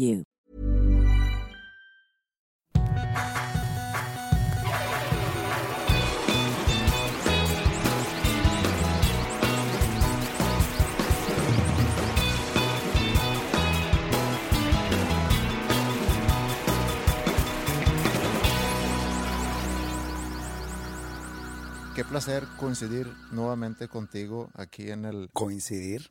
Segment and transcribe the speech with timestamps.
[0.00, 0.24] Qué
[22.04, 25.28] placer coincidir nuevamente contigo aquí en el...
[25.34, 26.10] ¿Coincidir?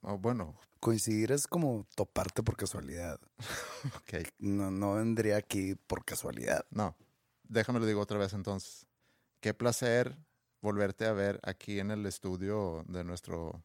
[0.00, 0.54] oh, bueno,
[0.86, 3.18] Coincidir es como toparte por casualidad.
[3.96, 4.28] ok.
[4.38, 6.64] No, no vendría aquí por casualidad.
[6.70, 6.96] No,
[7.42, 8.86] déjame lo digo otra vez entonces.
[9.40, 10.16] Qué placer
[10.60, 13.64] volverte a ver aquí en el estudio de nuestro,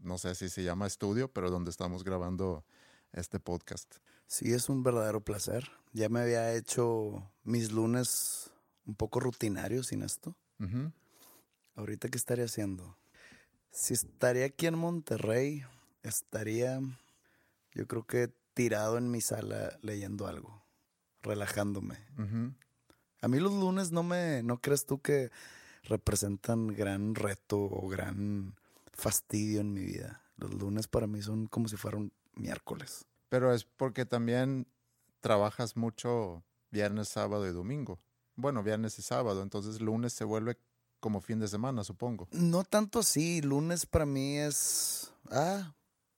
[0.00, 2.64] no sé si se llama estudio, pero donde estamos grabando
[3.12, 3.98] este podcast.
[4.26, 5.70] Sí, es un verdadero placer.
[5.92, 8.50] Ya me había hecho mis lunes
[8.86, 10.34] un poco rutinarios sin esto.
[11.76, 12.98] Ahorita, ¿qué estaría haciendo?
[13.70, 15.64] Si estaría aquí en Monterrey,
[16.08, 16.80] estaría,
[17.72, 20.62] yo creo que tirado en mi sala leyendo algo,
[21.22, 21.98] relajándome.
[23.20, 25.30] A mí los lunes no me, ¿no crees tú que
[25.84, 28.54] representan gran reto o gran
[28.92, 30.22] fastidio en mi vida?
[30.36, 33.06] Los lunes para mí son como si fuera un miércoles.
[33.28, 34.66] Pero es porque también
[35.20, 37.98] trabajas mucho viernes, sábado y domingo.
[38.36, 40.58] Bueno, viernes y sábado, entonces lunes se vuelve
[41.00, 42.28] como fin de semana, supongo.
[42.32, 45.74] No tanto así, lunes para mí es, ah,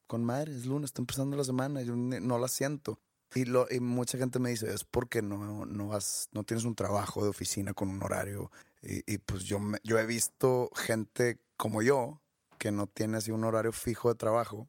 [0.08, 2.98] con madre, es lunes, está empezando la semana, yo no la siento.
[3.34, 6.74] Y, lo, y mucha gente me dice, es porque no, no, has, no tienes un
[6.74, 8.50] trabajo de oficina con un horario.
[8.82, 12.20] Y, y pues yo, me- yo he visto gente como yo,
[12.58, 14.66] que no tiene así un horario fijo de trabajo,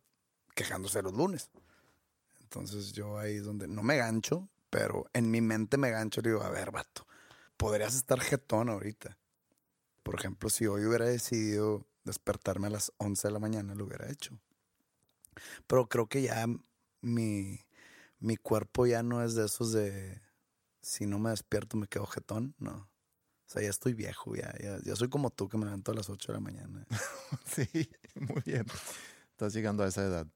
[0.56, 1.50] quejándose los lunes.
[2.42, 6.44] Entonces yo ahí donde no me gancho, pero en mi mente me gancho y digo,
[6.44, 7.08] a ver, vato,
[7.58, 9.18] podrías estar jetón ahorita.
[10.04, 14.10] Por ejemplo, si hoy hubiera decidido despertarme a las 11 de la mañana, lo hubiera
[14.12, 14.38] hecho.
[15.68, 16.46] Pero creo que ya
[17.02, 17.60] mi,
[18.20, 20.22] mi cuerpo ya no es de esos de
[20.82, 22.72] si no me despierto me quedo jetón, no.
[22.72, 25.96] O sea, ya estoy viejo, ya, ya, ya soy como tú que me levanto a
[25.96, 26.86] las 8 de la mañana.
[27.46, 27.68] Sí,
[28.16, 28.66] muy bien.
[29.32, 30.28] Estás llegando a esa edad.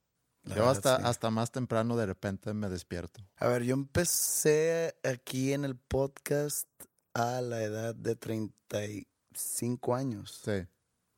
[0.43, 1.03] La Yo verdad, hasta, sí.
[1.05, 3.21] hasta más temprano de repente me despierto.
[3.37, 6.67] A ver, yo empecé aquí en el podcast
[7.13, 10.41] a la edad de 35 años.
[10.43, 10.67] Sí,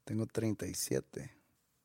[0.03, 1.31] Tengo 37.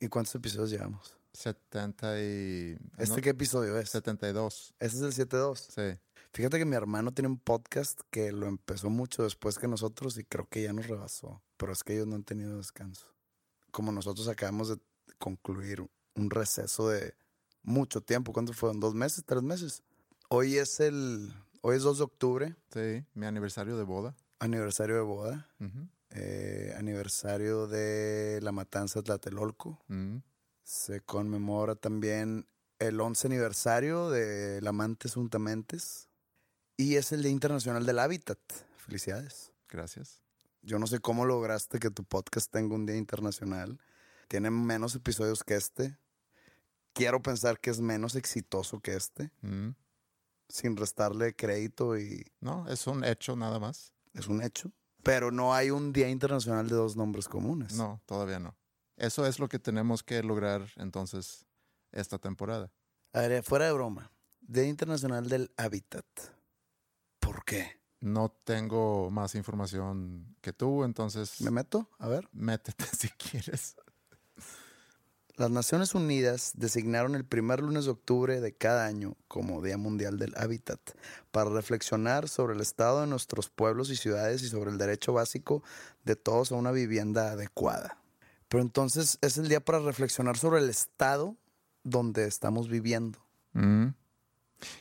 [0.01, 1.17] ¿Y cuántos episodios llevamos?
[1.33, 2.79] 70 y...
[2.99, 3.91] ¿Este no, qué episodio es?
[3.91, 4.75] 72.
[4.79, 5.57] Este es el 7-2.
[5.57, 5.99] Sí.
[6.33, 10.25] Fíjate que mi hermano tiene un podcast que lo empezó mucho después que nosotros y
[10.25, 11.43] creo que ya nos rebasó.
[11.57, 13.07] Pero es que ellos no han tenido descanso.
[13.71, 14.79] Como nosotros acabamos de
[15.19, 15.85] concluir
[16.15, 17.15] un receso de
[17.63, 18.33] mucho tiempo.
[18.33, 18.81] ¿Cuánto fueron?
[18.81, 19.25] ¿Dos meses?
[19.25, 19.83] ¿Tres meses?
[20.29, 21.33] Hoy es el...
[21.63, 24.17] Hoy es 2 de octubre, Sí, mi aniversario de boda.
[24.39, 25.49] aniversario de boda.
[26.11, 29.79] Eh, aniversario de la matanza de Tlatelolco.
[29.89, 30.17] Mm.
[30.63, 32.47] Se conmemora también
[32.79, 36.09] el 11 aniversario de la Amantes Untamentes.
[36.77, 38.39] Y es el Día Internacional del Hábitat.
[38.79, 39.53] Felicidades.
[39.69, 40.23] Gracias.
[40.63, 43.81] Yo no sé cómo lograste que tu podcast tenga un día internacional.
[44.29, 45.99] Tiene menos episodios que este.
[46.93, 49.31] Quiero pensar que es menos exitoso que este.
[49.43, 49.71] Mm.
[50.49, 53.95] sin restarle crédito y No, es un hecho nada más.
[54.15, 54.73] es un hecho.
[55.03, 57.75] Pero no hay un Día Internacional de dos nombres comunes.
[57.75, 58.57] No, todavía no.
[59.01, 61.47] Eso es lo que tenemos que lograr entonces
[61.91, 62.71] esta temporada.
[63.15, 64.13] A ver, fuera de broma.
[64.43, 66.05] Día Internacional del Hábitat.
[67.19, 67.81] ¿Por qué?
[68.01, 71.89] No tengo más información que tú, entonces ¿Me meto?
[71.99, 72.29] A ver.
[72.33, 73.75] métete si quieres.
[75.37, 80.19] Las Naciones Unidas designaron el primer lunes de octubre de cada año como Día Mundial
[80.19, 80.79] del Hábitat
[81.31, 85.63] para reflexionar sobre el estado de nuestros pueblos y ciudades y sobre el derecho básico
[86.05, 87.97] de todos a una vivienda adecuada.
[88.51, 91.37] Pero entonces es el día para reflexionar sobre el estado
[91.85, 93.19] donde estamos viviendo.
[93.55, 93.87] Mm.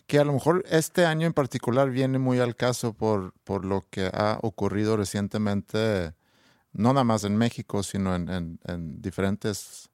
[0.07, 3.85] Que a lo mejor este año en particular viene muy al caso por, por lo
[3.89, 6.13] que ha ocurrido recientemente,
[6.73, 9.89] no nada más en México, sino en, en- en diferentes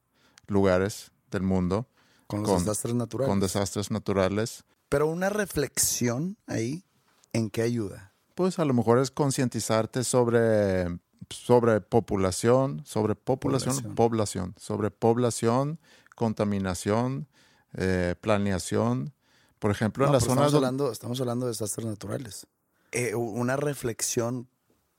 [0.48, 1.86] lugares del mundo
[2.26, 3.28] Con los Con- desastres naturales.
[3.30, 4.64] con desastres naturales.
[4.88, 6.84] Pero una reflexión ahí,
[7.32, 8.14] ¿en qué ayuda?
[8.34, 10.98] Pues a lo mejor es concientizarte sobre,
[11.30, 13.94] sobre población, sobre población, Población.
[13.94, 15.78] población, sobre población,
[16.14, 17.26] contaminación,
[17.74, 19.12] eh, planeación.
[19.58, 22.46] Por ejemplo, No, en las pero zonas estamos, donde- hablando, estamos hablando de desastres naturales.
[22.92, 24.48] Eh, una reflexión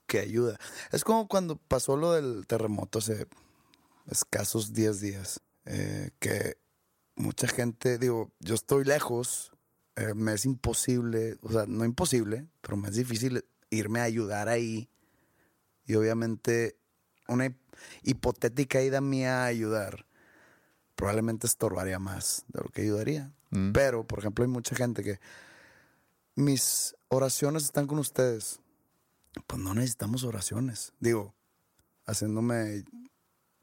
[0.06, 0.58] que ayuda.
[0.92, 3.26] Es como cuando pasó lo del terremoto hace
[4.10, 6.56] escasos 10 días, eh, que
[7.16, 9.52] mucha gente, digo, yo estoy lejos,
[9.96, 14.48] eh, me es imposible, o sea, no imposible, pero me es difícil irme a ayudar
[14.48, 14.88] ahí.
[15.88, 16.76] Y obviamente
[17.26, 17.58] una hip-
[18.04, 20.06] hipotética ida mía a ayudar
[20.94, 23.32] probablemente estorbaría más de lo que ayudaría.
[23.50, 23.72] Mm.
[23.72, 25.18] Pero, por ejemplo, hay mucha gente que
[26.34, 28.60] mis oraciones están con ustedes.
[29.46, 30.92] Pues no necesitamos oraciones.
[31.00, 31.34] Digo,
[32.06, 32.84] haciéndome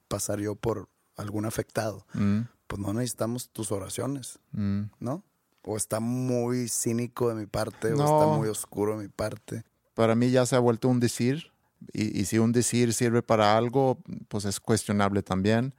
[0.07, 2.05] pasar yo por algún afectado.
[2.13, 4.83] Mm, Pues no necesitamos tus oraciones, mm.
[4.99, 5.23] ¿no?
[5.63, 9.63] O está muy cínico de mi parte, o está muy oscuro de mi parte.
[9.93, 11.51] Para mí ya se ha vuelto un decir.
[11.93, 15.73] Y, y si un decir sirve para algo, pues es cuestionable también.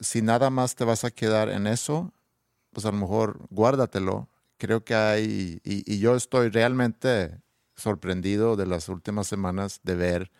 [0.00, 2.12] Si nada más te vas a quedar en eso,
[2.72, 4.28] pues a lo mejor guárdatelo.
[4.58, 7.40] Creo que hay, y, y yo estoy realmente
[7.76, 10.30] sorprendido de las últimas semanas de ver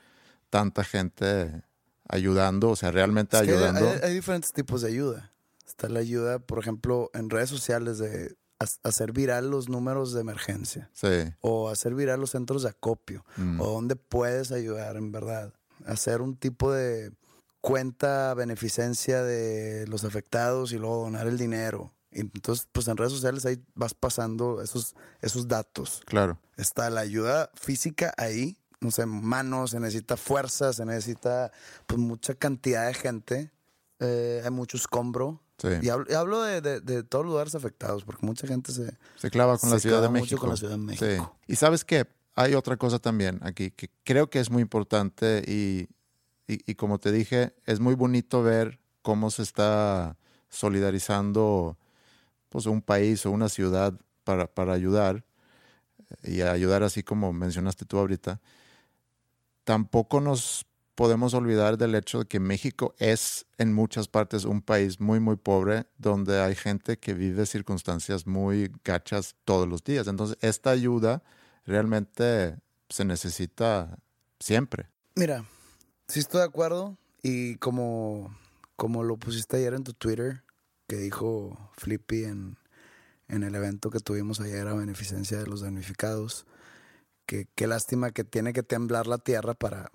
[0.51, 1.63] tanta gente
[2.09, 3.89] ayudando, o sea, realmente Es que ayudando.
[3.89, 5.33] hay, hay diferentes tipos de ayuda.
[5.67, 10.21] Está la ayuda, por ejemplo, en redes sociales de ha- hacer viral los números de
[10.21, 10.91] emergencia.
[10.93, 11.33] Sí.
[11.41, 13.61] o hacer viral los centros de acopio, Mm.
[13.61, 15.53] o donde puedes ayudar en verdad.
[15.87, 17.13] Hacer un tipo de
[17.61, 21.93] cuenta beneficencia de los afectados y luego donar el dinero.
[22.11, 26.03] Y entonces, pues en redes sociales ahí vas pasando esos, esos datos.
[26.07, 26.39] Claro.
[26.57, 31.51] Está la ayuda física ahí, no sé, manos, se necesita fuerza, se necesita
[31.87, 33.51] pues mucha cantidad de gente,
[33.99, 35.41] eh, hay mucho escombro.
[35.59, 35.69] Sí.
[35.83, 38.97] Y hablo, y hablo de, de- de todos los lugares afectados, porque mucha gente se...
[39.17, 40.41] Se clava con Se la Ciudad de mucho México.
[40.41, 41.05] con la Ciudad de Sí.
[41.05, 41.37] México.
[41.47, 45.89] Y sabes qué, hay otra cosa también aquí que creo que es muy importante y,
[46.53, 50.17] y- y como te dije, es muy bonito ver cómo se está
[50.49, 51.79] solidarizando
[52.49, 55.25] pues, un país o una ciudad para, para ayudar
[56.23, 58.41] y ayudar así como mencionaste tú ahorita.
[59.65, 65.01] Tampoco nos podemos olvidar del hecho de que México es en muchas partes un país
[65.01, 70.07] muy, muy pobre, donde hay gente que vive circunstancias muy gachas todos los días.
[70.07, 71.23] Entonces, esta ayuda
[71.67, 72.57] realmente
[72.89, 73.99] se necesita
[74.39, 74.89] siempre.
[75.15, 75.45] Mira,
[76.09, 78.37] sí estoy de acuerdo y como,
[78.77, 80.43] como lo pusiste ayer en tu Twitter,
[80.87, 82.59] que dijo Flippy en,
[83.29, 86.47] en el evento que tuvimos ayer a beneficencia de los damnificados,
[87.27, 89.91] que qué lástima que tiene que temblar la tierra para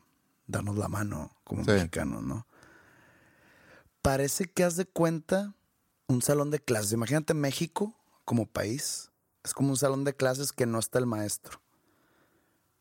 [0.50, 1.72] darnos la mano como Sí.
[1.72, 2.46] mexicanos, ¿no?
[4.02, 5.54] Parece que haz de cuenta
[6.08, 6.94] un salón de clases.
[6.94, 9.12] Imagínate México como país.
[9.44, 11.62] Es como un salón de clases que no está el maestro.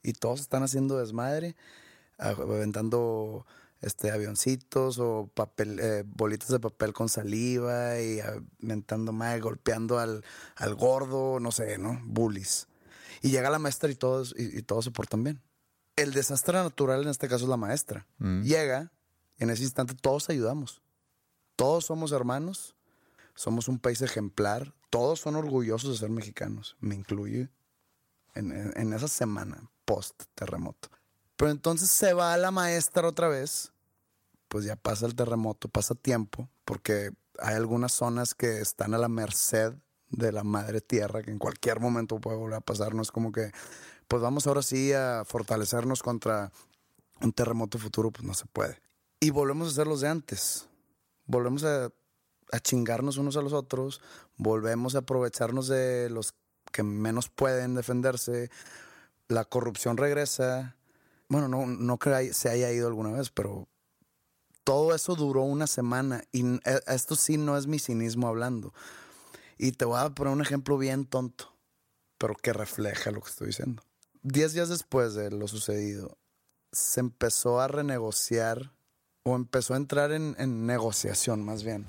[0.03, 1.57] Y todos están haciendo desmadre
[2.19, 3.47] aventando
[3.81, 10.25] este avioncitos o papel eh, bolitas de papel con saliva y aventando mal, golpeando al,
[10.57, 12.01] al gordo, no sé, ¿no?
[12.05, 12.67] Bullies.
[13.23, 15.41] Y llega la maestra y todos, y, y todos se portan bien.
[16.01, 18.07] El desastre natural en este caso es la maestra.
[18.19, 18.43] Mm.
[18.43, 18.93] Llega
[19.39, 20.83] en ese instante todos ayudamos.
[21.57, 22.77] Todos somos hermanos,
[23.35, 27.51] somos un país ejemplar, todos son orgullosos de ser mexicanos, me incluye
[28.35, 30.89] en, en- en esa semana post terremoto.
[31.37, 33.73] Pero entonces se va la maestra otra vez,
[34.49, 39.09] pues ya pasa el terremoto, pasa tiempo, porque hay algunas zonas que están a la
[39.09, 39.75] merced
[40.11, 42.95] de la madre tierra, que en cualquier momento puede volver a pasar.
[42.95, 43.53] No es como que,
[44.09, 46.51] pues vamos ahora sí a fortalecernos contra
[47.21, 48.81] un terremoto futuro, pues no se puede.
[49.21, 50.69] Y volvemos a ser los de antes.
[51.27, 51.91] Volvemos a,
[52.53, 54.01] a chingarnos unos a los otros,
[54.37, 56.35] volvemos a aprovecharnos de los
[56.73, 58.51] que menos pueden defenderse,
[59.29, 60.77] la corrupción regresa.
[61.29, 63.69] Bueno, no, no que se haya ido alguna vez, pero
[64.65, 68.73] todo eso duró una semana y e, esto sí no es mi cinismo hablando.
[69.59, 71.53] Y te voy a poner un ejemplo bien tonto,
[72.17, 73.83] pero que refleja lo que estoy diciendo.
[74.31, 76.19] Diez días después de lo sucedido,
[76.71, 78.73] se empezó a renegociar
[79.23, 81.87] o empezó a entrar en, en negociación más bien.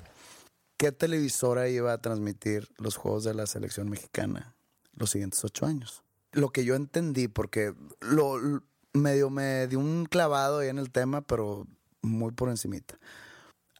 [0.78, 4.54] ¿Qué televisora iba a transmitir los juegos de la selección mexicana
[4.94, 6.02] los siguientes ocho años?
[6.32, 8.62] Lo que yo entendí, porque lo
[8.94, 11.66] medio me dio un clavado ahí en el tema, pero
[12.00, 12.98] muy por encimita.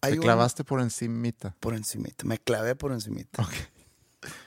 [0.03, 1.57] Hay ¿Te clavaste por encimita?
[1.61, 2.27] Por encimita.
[2.27, 3.43] Me clavé por encimita.
[3.43, 3.55] Ok.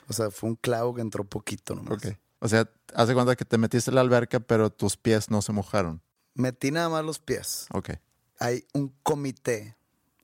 [0.08, 1.94] O sea, fue un clavo que entró poquito nomás.
[1.94, 2.16] Ok.
[2.44, 5.54] O sea, hace cuenta que te metiste en la alberca, pero tus pies no se
[5.54, 6.02] mojaron.
[6.34, 7.68] Metí nada más los pies.
[7.72, 7.92] Ok.
[8.38, 9.78] Hay un comité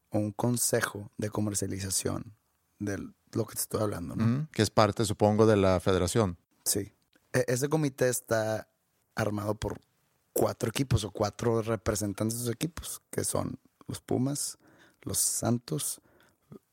[0.09, 2.35] o un consejo de comercialización
[2.77, 2.97] de
[3.31, 4.49] lo que te estoy hablando, ¿no?
[4.51, 6.37] que es parte, supongo, de la federación.
[6.65, 6.91] Sí.
[7.31, 8.67] E-, ese comité está
[9.15, 9.79] armado por
[10.33, 13.57] cuatro equipos o cuatro representantes de esos equipos, que son
[13.87, 14.57] los Pumas,
[15.03, 16.01] los Santos,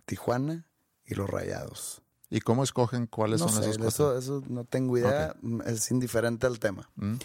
[0.06, 0.66] Tijuana
[1.04, 2.02] y los Rayados.
[2.28, 6.90] ¿Y cómo escogen cuáles son esos eso, eso no tengo idea, es indiferente al tema.
[6.96, 7.16] Mm.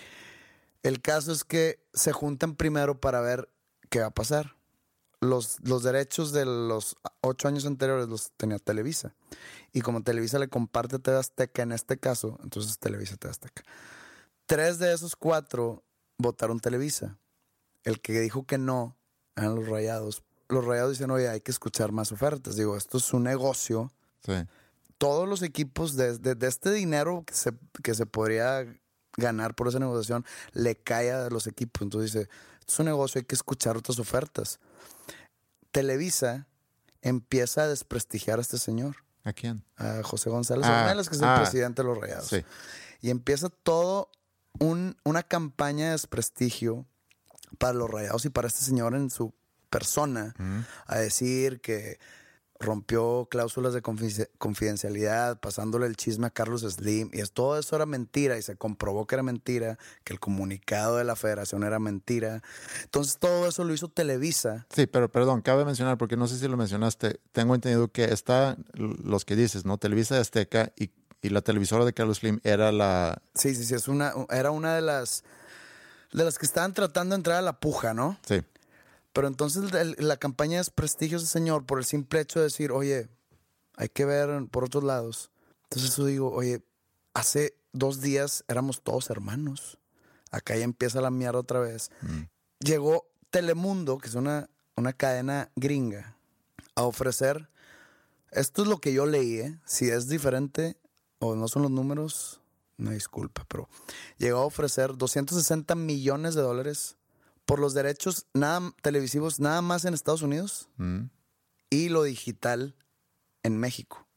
[0.84, 3.50] El caso es que se juntan primero para ver
[3.89, 4.55] qué va a pasar.
[5.20, 9.13] Los, los derechos de los ocho años anteriores los tenía Televisa.
[9.72, 13.63] Y como Televisa le comparte a TV Azteca en este caso, entonces Televisa TV Azteca.
[14.48, 15.84] Tres de esos cuatro
[16.17, 17.17] votaron Televisa.
[17.84, 18.98] El que dijo que no
[19.36, 20.24] eran los rayados.
[20.50, 22.55] Los rayados dicen, oye, hay que escuchar más ofertas.
[22.55, 23.91] Digo, esto es un negocio.
[25.01, 28.67] Todos los equipos de, de, este dinero que se, que se podría
[29.17, 31.81] ganar por esa negociación le cae a los equipos.
[31.81, 32.29] Entonces dice,
[32.67, 34.60] es un negocio, hay que escuchar otras ofertas.
[35.72, 36.46] Televisa
[37.01, 38.98] empieza a desprestigiar a este señor.
[39.24, 39.63] ¿A quién?
[39.75, 41.41] A José González ah, que es el ah.
[41.41, 42.36] presidente de los Rayados.
[43.01, 44.12] Y empieza todo
[44.60, 46.86] una campaña de desprestigio
[47.58, 49.34] para los rayados y para este señor en su
[49.70, 50.36] persona
[50.86, 52.00] a decir que
[52.62, 57.86] rompió cláusulas de confidencialidad, pasándole el chisme a Carlos Slim, y es, todo eso era
[57.86, 62.41] mentira, y se comprobó que era mentira, que el comunicado de la federación era mentira.
[62.84, 64.65] Entonces todo eso lo hizo Televisa.
[64.74, 68.58] Sí, pero perdón, cabe mencionar, porque no sé si lo mencionaste, tengo entendido que está
[68.74, 69.77] los que dices, ¿no?
[69.77, 70.91] Televisa de Azteca y
[71.22, 73.22] y la televisora de Carlos Slim era la...
[73.36, 75.24] Sí, sí, sí, es una, era una de las,
[76.12, 78.18] de las que estaban tratando de entrar a la puja, ¿no?
[78.25, 78.41] Sí.
[79.13, 83.10] Pero entonces la campaña es prestigio ese señor por el simple hecho de decir, oye,
[83.75, 85.32] hay que ver por otros lados.
[85.63, 86.63] Entonces yo digo, oye,
[87.13, 89.77] hace dos días éramos todos hermanos.
[90.32, 91.91] Acá ya empieza la mierda otra vez.
[92.01, 92.22] Mm.
[92.60, 96.15] Llegó Telemundo, que es una, una cadena gringa,
[96.75, 97.50] a ofrecer,
[98.32, 99.60] esto es lo que yo leí, ¿eh?
[99.65, 100.77] si es diferente,
[101.20, 102.39] o no son los números,
[102.77, 103.68] no disculpa, pero
[104.18, 106.98] llegó a ofrecer 260 millones de dólares
[107.45, 111.05] por los derechos nada, televisivos nada más en Estados Unidos mm.
[111.69, 112.75] y lo digital
[113.43, 114.07] en México.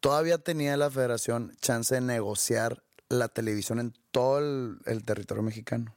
[0.00, 5.94] Todavía tenía la federación chance de negociar la televisión en todo el territorio mexicano.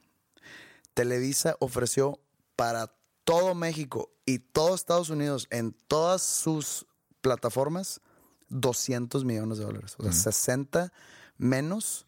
[0.94, 2.20] Televisa ofreció
[2.54, 6.86] para todo México y todo Estados Unidos en todas sus
[7.20, 8.00] plataformas
[8.48, 9.96] 200 millones de dólares.
[9.98, 10.92] O sea, 60
[11.36, 12.06] menos.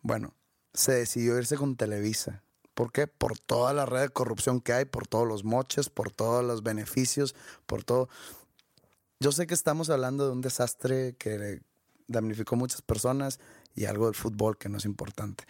[0.00, 0.34] Bueno,
[0.74, 2.42] se decidió irse con Televisa.
[2.74, 3.06] ¿Por qué?
[3.06, 6.62] Por toda la red de corrupción que hay, por todos los moches, por todos los
[6.62, 7.34] beneficios,
[7.66, 8.08] por todo.
[9.20, 11.60] Yo sé que estamos hablando de un desastre que
[12.08, 13.40] damnificó muchas personas
[13.74, 15.44] y algo del fútbol que no es importante.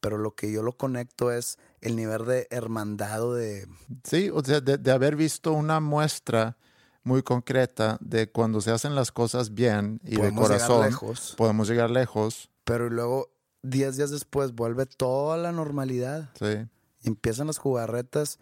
[0.00, 3.68] Pero lo que yo lo conecto es el nivel de hermandad de...
[4.02, 6.56] Sí, o sea, de haber visto una muestra
[7.04, 11.90] muy concreta de cuando se hacen las cosas bien y de corazón, lejos, podemos llegar
[11.90, 12.50] lejos.
[12.64, 13.30] Pero luego,
[13.62, 16.30] diez días después, vuelve toda la normalidad.
[16.38, 16.68] Sí.
[17.02, 18.38] Y empiezan las jugarretas,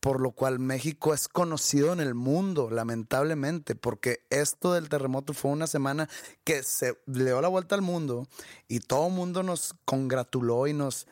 [0.00, 5.50] por lo cual México es conocido en el mundo, lamentablemente, porque esto del terremoto fue
[5.50, 6.08] una semana
[6.44, 8.26] que se le dio la vuelta al mundo
[8.68, 11.06] y todo el mundo nos congratuló y nos,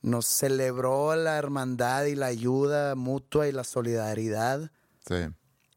[0.00, 4.70] nos celebró la hermandad y la ayuda mutua y la solidaridad.
[5.06, 5.16] Sí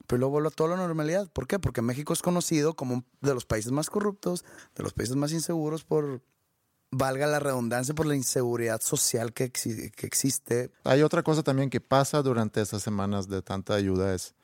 [0.07, 1.29] pero luego vuelve a toda la normalidad.
[1.31, 1.59] ¿Por qué?
[1.59, 4.43] Porque México es conocido como de los países más corruptos,
[4.75, 6.21] de los países más inseguros por,
[6.93, 10.71] valga la redundancia, por la inseguridad social que, que existe.
[10.83, 14.35] Hay otra cosa también que pasa durante esas semanas de tanta ayuda, es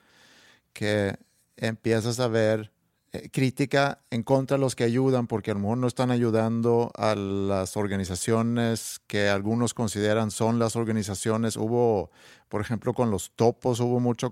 [0.74, 1.18] que
[1.58, 2.72] empiezas a ver
[3.12, 6.91] eh, crítica en contra de los que ayudan porque a lo mejor no están ayudando
[6.96, 11.58] a las organizaciones que algunos consideran son las organizaciones.
[11.58, 12.12] Hubo,
[12.50, 14.32] por ejemplo, con los topos hubo mucho,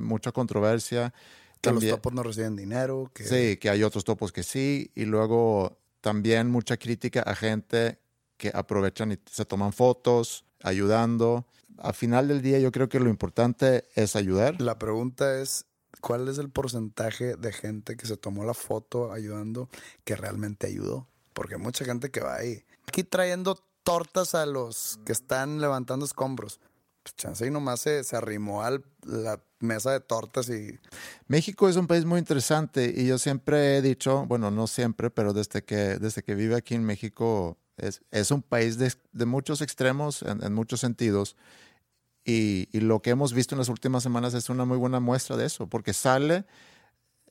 [0.00, 1.14] mucha controversia.
[1.62, 3.10] Que los topos no reciben dinero.
[3.14, 4.90] Sí, que hay otros topos que sí.
[4.94, 7.98] Y luego también mucha crítica a gente
[8.36, 11.46] que aprovechan y se toman fotos ayudando.
[11.78, 14.60] Al final del día yo creo que lo importante es ayudar.
[14.60, 15.66] La pregunta es,
[16.00, 19.68] ¿cuál es el porcentaje de gente que se tomó la foto ayudando
[20.04, 21.08] que realmente ayudó?
[21.32, 22.64] Porque hay mucha gente que va ahí.
[22.86, 26.60] Aquí trayendo tortas a los que están levantando escombros.
[27.08, 30.78] Pues chance y nomás se, se arrimó a la mesa de tortas y...
[31.26, 35.32] México es un país muy interesante y yo siempre he dicho, bueno, no siempre, pero
[35.32, 39.62] desde que, desde que vive aquí en México es, es un país de, de muchos
[39.62, 41.36] extremos en, en muchos sentidos.
[42.24, 45.38] Y, y, lo que hemos visto en las últimas semanas es una muy buena muestra
[45.38, 46.44] de eso, porque sale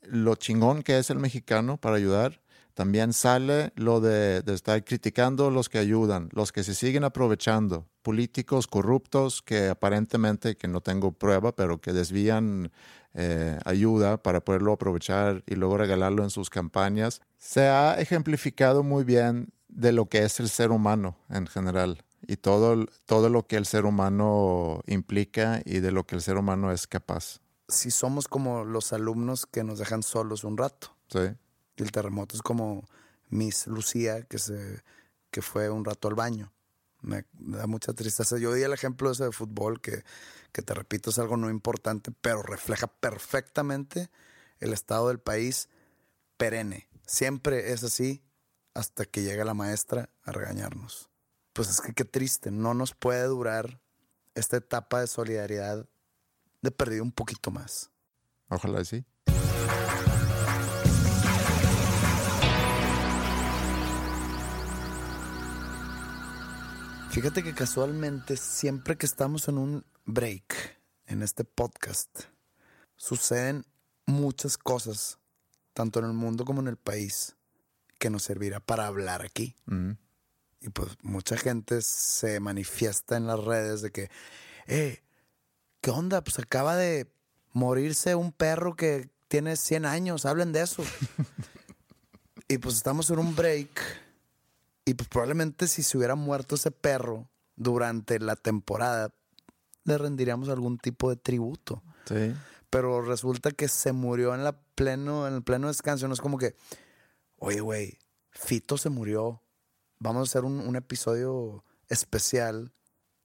[0.01, 2.41] lo chingón que es el mexicano para ayudar,
[2.77, 7.88] también sale lo de, de, estar criticando los que ayudan, los que se siguen aprovechando,
[8.03, 12.72] políticos corruptos que aparentemente, que no tengo prueba, pero que desvían
[13.15, 17.19] eh, ayuda para poderlo aprovechar y luego regalarlo en sus campañas.
[17.39, 22.38] Se ha ejemplificado muy bien de lo que es el ser humano en general y
[22.38, 26.72] todo, todo lo que el ser humano implica y de lo que el ser humano
[26.72, 27.39] es capaz.
[27.67, 30.96] Si somos como los alumnos que nos dejan solos un rato.
[31.07, 31.36] Sí.
[31.77, 32.88] El terremoto es como
[33.29, 34.84] Miss Lucía, que, se,
[35.31, 36.51] que fue un rato al baño.
[37.01, 38.38] Me da mucha tristeza.
[38.38, 40.03] Yo di el ejemplo ese de fútbol, que,
[40.51, 44.10] que te repito, es algo no importante, pero refleja perfectamente
[44.60, 45.69] el estado del país
[46.38, 46.89] perenne.
[47.05, 48.24] Siempre es así
[48.74, 51.10] hasta que llega la maestra a regañarnos.
[51.53, 53.81] Pues es que qué triste, no nos puede durar
[54.36, 55.88] esta etapa de solidaridad
[56.62, 57.91] de perdido un poquito más.
[58.50, 59.05] Ojalá sí.
[67.18, 72.26] Fíjate que casualmente siempre que estamos en un break en este podcast,
[72.96, 73.66] suceden
[74.06, 75.18] muchas cosas,
[75.74, 77.36] tanto en el mundo como en el país,
[77.98, 79.56] que nos servirá para hablar aquí.
[79.66, 79.94] Mm.
[80.62, 84.12] Y pues mucha gente se manifiesta en las redes de que,
[84.68, 85.02] eh,
[85.82, 86.24] ¿qué onda?
[86.24, 87.12] Pues acaba de
[87.51, 90.84] morirse un perro que tiene 100 años, hablen de eso.
[92.48, 94.06] y pues estamos en un break
[94.88, 99.14] y pues probablemente si se hubiera muerto ese perro durante la temporada,
[99.84, 101.84] le rendiríamos algún tipo de tributo.
[102.08, 102.34] Sí.
[102.70, 106.08] Pero resulta que se murió en, la pleno, en el pleno descanso.
[106.08, 106.56] No es como que,
[107.36, 108.00] oye, güey,
[108.32, 109.44] Fito se murió.
[110.00, 112.72] Vamos a hacer un, un episodio especial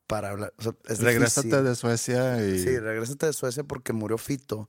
[0.09, 0.53] para hablar.
[0.59, 1.65] O sea, es regrésate difícil.
[1.65, 2.59] de Suecia y.
[2.59, 4.69] Sí, regrésate de Suecia porque murió Fito.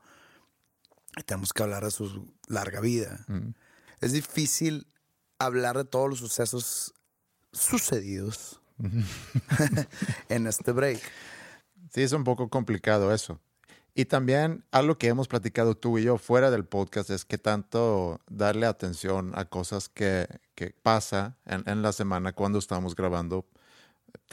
[1.17, 3.25] Y tenemos que hablar de su larga vida.
[3.29, 3.55] Mm.
[3.99, 4.85] Es difícil
[5.45, 6.93] hablar de todos los sucesos
[7.51, 8.59] sucedidos
[10.29, 11.01] en este break.
[11.93, 13.39] Sí, es un poco complicado eso.
[13.95, 18.19] Y también algo que hemos platicado tú y yo fuera del podcast es que tanto
[18.27, 23.45] darle atención a cosas que, que pasa en, en, la semana cuando estamos grabando,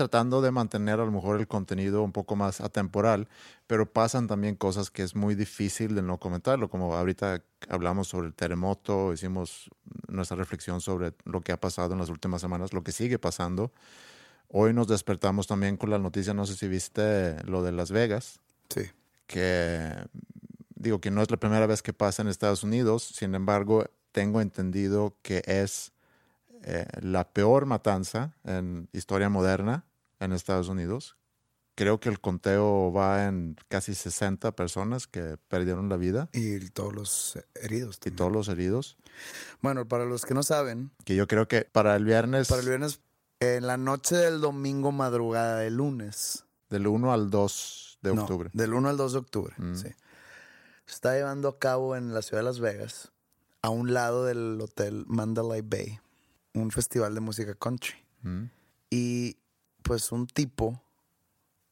[0.00, 3.28] tratando de mantener a lo mejor el contenido un poco más atemporal,
[3.66, 8.28] pero pasan también cosas que es muy difícil de no comentarlo, como ahorita hablamos sobre
[8.28, 9.70] el terremoto, hicimos
[10.08, 13.72] nuestra reflexión sobre lo que ha pasado en las últimas semanas, lo que sigue pasando.
[14.48, 18.40] Hoy nos despertamos también con la noticia, no sé si viste lo de Las Vegas.
[18.68, 18.90] Sí
[19.30, 19.94] que
[20.74, 24.40] digo que no es la primera vez que pasa en Estados Unidos, sin embargo, tengo
[24.40, 25.92] entendido que es
[26.64, 29.84] eh, la peor matanza en historia moderna
[30.20, 31.16] en Estados Unidos.
[31.74, 36.28] Creo que el conteo va en casi 60 personas que perdieron la vida.
[36.32, 37.98] Y todos los heridos.
[37.98, 38.14] También.
[38.14, 38.98] Y todos los heridos.
[39.62, 40.90] Bueno, para los que no saben.
[41.04, 42.48] Que yo creo que para el viernes.
[42.48, 43.00] Para el viernes,
[43.40, 46.44] en la noche del domingo, madrugada del lunes.
[46.68, 48.50] Del 1 al 2 de no, octubre.
[48.52, 49.74] Del 1 al 2 de octubre, Mm.
[49.76, 49.88] sí.
[50.86, 53.12] Se está llevando a cabo en la ciudad de Las Vegas,
[53.62, 56.00] a un lado del hotel Mandalay Bay,
[56.52, 57.94] un festival de música country.
[58.22, 58.44] Mm.
[58.90, 59.36] Y
[59.90, 60.80] pues un tipo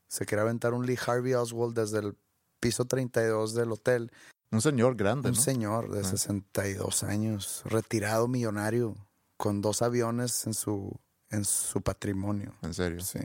[0.09, 2.17] se quería aventar un Lee Harvey Oswald desde el
[2.59, 4.11] piso 32 del hotel.
[4.51, 5.41] Un señor grande, Un ¿no?
[5.41, 6.03] señor de Ah.
[6.03, 8.97] 62 años, retirado millonario,
[9.37, 10.99] con dos aviones en su,
[11.31, 12.57] en su patrimonio.
[12.63, 13.01] En serio.
[13.03, 13.21] Sí.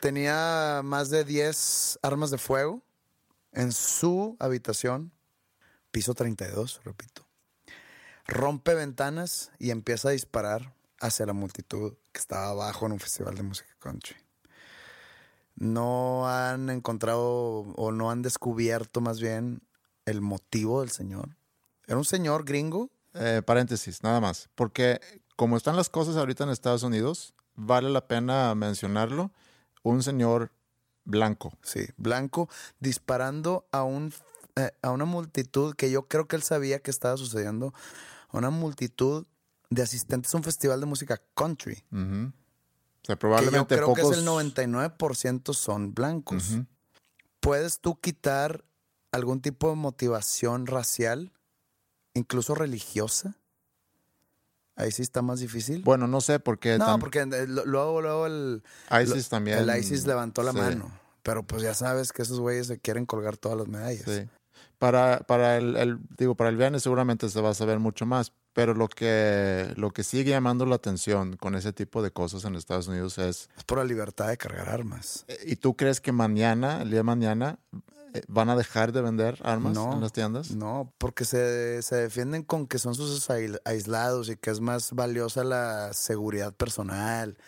[0.00, 2.82] Tenía más de 10 armas de fuego
[3.52, 5.12] en su habitación,
[5.92, 7.24] piso 32, repito.
[8.26, 13.34] Rompe ventanas y empieza a disparar hacia la multitud que estaba abajo en un festival
[13.34, 14.16] de música country.
[15.56, 17.24] No han encontrado
[17.76, 19.60] o no han descubierto más bien
[20.06, 21.36] el motivo del señor.
[21.86, 22.90] Era un señor gringo.
[23.14, 24.48] Eh, paréntesis, nada más.
[24.54, 25.00] Porque
[25.36, 29.32] como están las cosas ahorita en Estados Unidos, vale la pena mencionarlo.
[29.82, 30.52] Un señor
[31.04, 31.52] blanco.
[31.62, 34.12] Sí, blanco, disparando a, un,
[34.56, 37.72] eh, a una multitud que yo creo que él sabía que estaba sucediendo,
[38.28, 39.26] a una multitud
[39.70, 41.84] de asistentes a un festival de música country.
[41.92, 42.32] Ujú.
[42.32, 42.32] O sea,
[43.02, 44.10] Que yo probablemente creo pocos...
[44.10, 46.56] que es el 99% son blancos.
[47.40, 48.64] ¿Puedes tú quitar
[49.12, 51.32] algún tipo de motivación racial,
[52.14, 53.36] incluso religiosa?
[54.76, 55.82] Ahí sí está más difícil.
[55.82, 58.62] Bueno, no sé, porque no, tam- porque eh, lo- luego, luego el,
[59.02, 59.58] ISIS lo- también...
[59.58, 60.58] el ISIS levantó la sí.
[60.58, 60.90] mano.
[61.22, 64.04] Pero pues ya sabes que esos güeyes se quieren colgar todas las medallas.
[64.06, 64.28] Sí.
[64.78, 68.32] Para, para el, el- digo, para el viernes seguramente se va a saber mucho más,
[68.58, 72.56] pero lo que, lo que sigue llamando la atención con ese tipo de cosas en
[72.56, 75.24] Estados Unidos es, Es por la libertad de cargar armas.
[75.28, 77.60] eh, ¿y tú crees que mañana, el día de mañana,
[78.14, 80.50] eh, van a dejar de vender armas No, en las tiendas?
[80.50, 84.90] No, porque se, se defienden con que son sus aisl- aislados y que es más
[84.92, 87.38] valiosa la seguridad personal.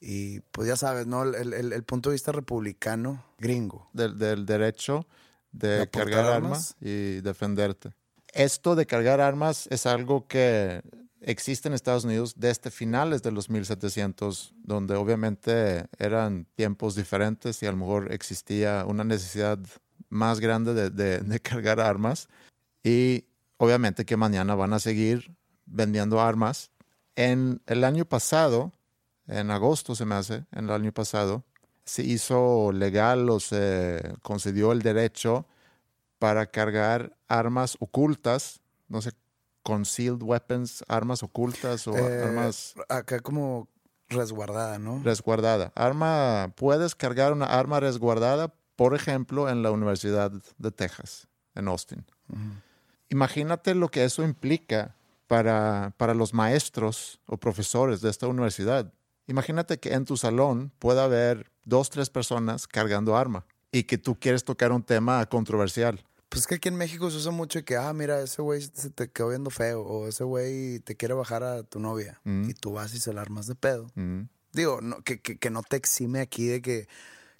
[0.00, 1.22] Y pues ya sabes, ¿no?
[1.22, 3.88] El, el- el punto de vista republicano, gringo.
[3.92, 5.06] Del, del derecho
[5.52, 6.74] de, ¿De aportar cargar armas?
[6.74, 7.92] armas y defenderte.
[8.32, 10.82] Esto de cargar armas es algo que
[11.20, 17.66] existe en Estados Unidos desde finales de los 1700, donde obviamente eran tiempos diferentes y
[17.66, 19.58] a lo mejor existía una necesidad
[20.08, 22.28] más grande de, de- cargar armas.
[22.82, 23.24] Y
[23.58, 25.34] obviamente que mañana van a seguir
[25.66, 26.70] vendiendo armas.
[27.16, 28.72] En el año pasado,
[29.26, 31.44] en agosto se me hace, en el año pasado,
[31.84, 35.46] se hizo legal o se concedió el derecho
[36.20, 39.10] para cargar armas ocultas, no sé,
[39.62, 43.68] concealed weapons, armas ocultas o Eh, armas Acá como
[44.08, 45.00] resguardada, ¿no?
[45.02, 45.72] resguardada.
[45.74, 52.04] Arma, puedes cargar una arma resguardada, por ejemplo, en la Universidad de Texas, en Austin.
[53.08, 54.94] Imagínate lo que eso implica
[55.26, 58.92] para, para los maestros o profesores de esta universidad.
[59.26, 64.18] Imagínate que en tu salón pueda haber dos, tres personas cargando arma y que tú
[64.18, 66.04] quieres tocar un tema controversial.
[66.30, 68.88] Pues es que aquí en México se usa mucho que, ah, mira, ese güey se
[68.88, 72.48] te quedó viendo feo o ese güey te quiere bajar a tu novia Mm.
[72.48, 73.90] y tú vas y se la armas de pedo.
[73.96, 76.88] Mm, Digo, no, que, que, que no te exime aquí de que,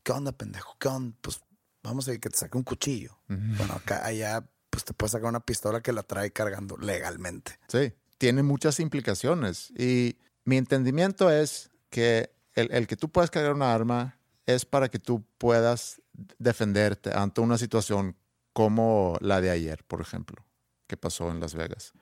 [0.04, 0.76] ¿qué onda, pendejo?
[0.78, 1.16] ¿Qué onda?
[1.22, 1.40] Pues
[1.82, 3.16] vamos a ir que te saque un cuchillo.
[3.28, 7.58] Bueno, acá, allá, pues te puedes sacar una pistola que la trae cargando legalmente.
[7.68, 9.70] Sí, tiene muchas implicaciones.
[9.76, 14.88] Y mi entendimiento es que el, el que tú puedas cargar una arma es para
[14.88, 16.00] que tú puedas
[16.38, 18.14] defenderte ante una situación
[18.52, 20.44] como la de ayer, por ejemplo,
[20.86, 21.92] que pasó en Las Vegas.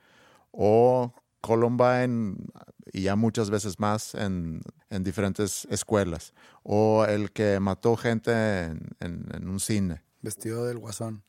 [0.50, 2.36] O Columbine
[2.92, 6.32] y ya muchas veces más en, en diferentes escuelas.
[6.62, 8.32] O el que mató gente
[8.64, 10.02] en- en- en un cine.
[10.22, 11.22] Vestido del guasón.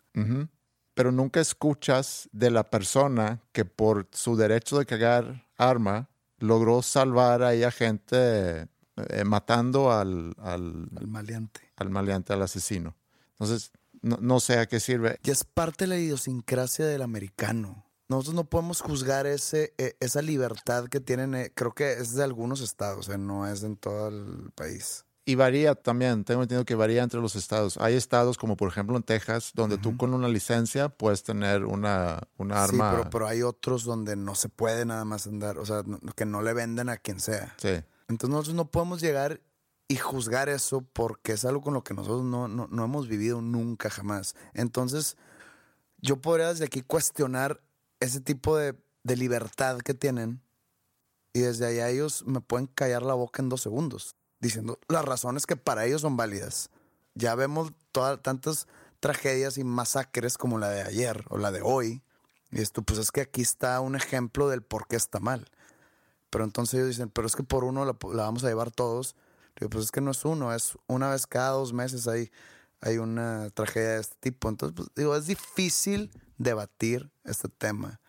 [0.93, 7.43] Pero nunca escuchas de la persona que por su derecho de cargar arma logró salvar
[7.43, 11.61] ahí a gente eh, matando al, al, al maleante.
[11.77, 12.95] al maleante, al asesino.
[13.33, 15.19] Entonces, no, no sé a qué sirve.
[15.23, 17.85] Y es parte de la idiosincrasia del americano.
[18.07, 22.23] Nosotros no podemos juzgar ese, eh, esa libertad que tienen, eh, creo que es de
[22.23, 25.05] algunos estados, eh, no es en todo el país.
[25.25, 27.77] Y varía también, tengo entendido que varía entre los estados.
[27.77, 32.19] Hay estados como por ejemplo en Texas, donde tú con una licencia puedes tener una,
[32.37, 32.89] una arma.
[32.89, 35.99] Sí, pero, pero hay otros donde no se puede nada más andar, o sea, no-
[36.15, 37.53] que no le venden a quien sea.
[37.57, 39.39] Sí, Entonces nosotros no podemos llegar
[39.89, 43.41] y juzgar eso porque es algo con lo que nosotros no, no, no hemos vivido
[43.41, 44.35] nunca jamás.
[44.53, 45.17] Entonces
[45.97, 47.59] yo podría desde aquí cuestionar
[47.99, 50.41] ese tipo de, de libertad que tienen
[51.33, 55.45] y desde allá ellos me pueden callar la boca en dos segundos diciendo las razones
[55.45, 56.69] que para ellos son válidas.
[57.15, 58.67] Ya vemos todas tantas
[58.99, 62.01] tragedias y masacres como la de ayer o la de hoy.
[62.51, 65.49] Y esto, pues es que aquí está un ejemplo del por qué está mal.
[66.29, 69.15] Pero entonces ellos dicen, pero es que por uno la, la vamos a llevar todos.
[69.67, 72.31] Pues es que no es uno, es una vez cada dos meses hay,
[72.81, 74.49] hay una tragedia de este tipo.
[74.49, 77.99] Entonces, pues, digo, es difícil debatir este tema.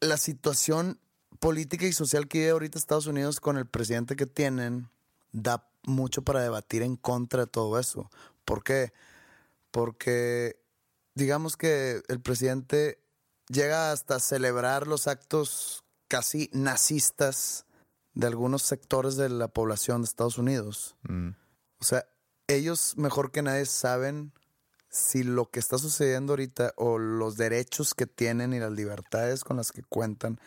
[0.00, 1.00] La situación
[1.40, 4.90] política y social que vive ahorita Estados Unidos con el presidente que tienen
[5.32, 8.10] da mucho para debatir en contra de todo eso.
[8.44, 8.92] ¿Por qué?
[9.70, 10.60] Porque
[11.14, 12.98] digamos que el presidente
[13.48, 17.66] llega hasta celebrar los actos casi nazistas
[18.14, 20.96] de algunos sectores de la población de Estados Unidos.
[21.08, 21.30] mm,
[21.80, 22.06] O sea,
[22.46, 24.32] ellos mejor que nadie saben
[24.88, 29.56] si lo que está sucediendo ahorita o los derechos que tienen y las libertades con
[29.56, 30.38] las que cuentan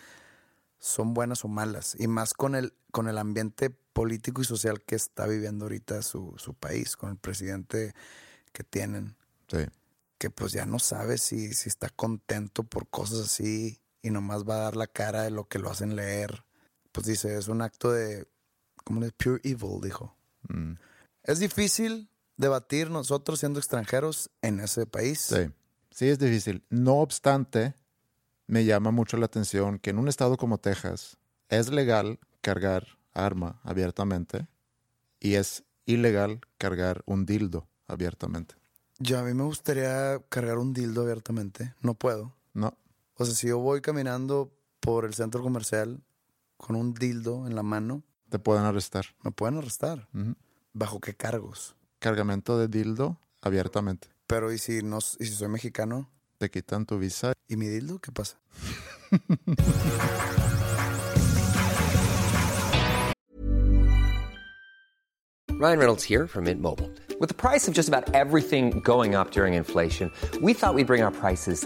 [0.77, 1.95] son buenas o malas.
[1.97, 6.35] Y más con el, con el ambiente político y social que está viviendo ahorita su,
[6.37, 7.95] su país, con el presidente
[8.51, 9.15] que tienen
[9.47, 9.65] sí.
[10.19, 14.57] que pues ya no sabe si, si está contento por cosas así y nomás va
[14.57, 16.45] a dar la cara de lo que lo hacen leer.
[16.95, 18.25] Pues dice, es un acto de,
[18.85, 20.15] como de pure evil, dijo.
[20.47, 20.75] mm,
[21.23, 25.19] Es difícil debatir nosotros siendo extranjeros en ese país.
[25.19, 25.49] Sí,
[25.91, 26.63] sí es difícil.
[26.69, 27.75] No obstante,
[28.47, 31.17] me llama mucho la atención que en un estado como Texas,
[31.49, 34.47] es legal cargar arma abiertamente
[35.19, 38.55] y es ilegal cargar un dildo abiertamente.
[38.99, 41.73] Yo a mí me gustaría cargar un dildo abiertamente.
[41.81, 42.33] No puedo.
[42.53, 42.77] No,
[43.17, 46.01] O sea, si yo voy caminando por el centro comercial
[46.57, 49.05] con un dildo en la mano, te pueden arrestar.
[49.23, 50.07] me pueden arrestar.
[50.73, 51.75] ¿Bajo qué cargos?
[51.99, 54.09] Cargamento de dildo abiertamente.
[54.27, 56.09] Pero ¿y si, no, y si soy mexicano?
[56.37, 57.33] Te quitan tu visa.
[57.47, 57.99] ¿Y mi dildo?
[57.99, 58.37] ¿Qué pasa?
[65.57, 66.91] Ryan Reynolds here from Mint Mobile.
[67.17, 71.01] With the price of just about everything going up during inflation, we thought we'd bring
[71.01, 71.65] our prices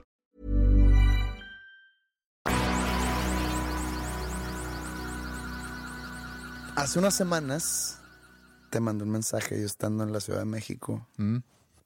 [6.81, 7.99] Hace unas semanas
[8.71, 11.37] te mandé un mensaje yo estando en la Ciudad de México Mm.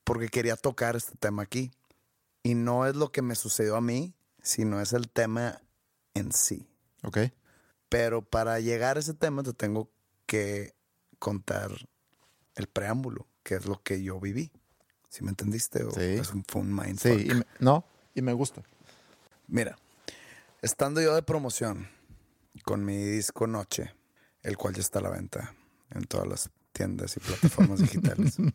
[0.05, 1.69] porque quería tocar este tema aquí.
[2.43, 5.61] Y no es lo que me sucedió a mí, sino es el tema
[6.13, 6.65] en sí.
[7.03, 7.17] ¿Ok?
[7.89, 9.89] Pero para llegar a ese tema te tengo
[10.27, 10.73] que
[11.19, 11.71] contar
[12.55, 14.51] el preámbulo, que es lo que yo viví.
[15.09, 15.83] ¿Sí me entendiste?
[15.83, 15.99] ¿O Sí.
[16.01, 17.17] es un, fue un mindfuck?
[17.17, 18.61] Sí, y me- no, y me gusta.
[19.47, 19.77] Mira,
[20.61, 21.89] estando yo de promoción
[22.63, 23.93] con mi disco Noche,
[24.45, 25.53] el cual ya está a la venta
[25.91, 28.37] en todas las tiendas y plataformas digitales.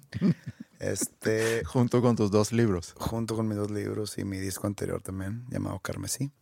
[0.81, 2.95] Este, Junto con tus dos libros.
[2.97, 6.33] junto con mis dos libros y mi disco anterior también, llamado Carmesí.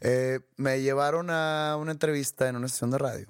[0.00, 3.26] Eh, me llevaron a una entrevista en una estación de radio.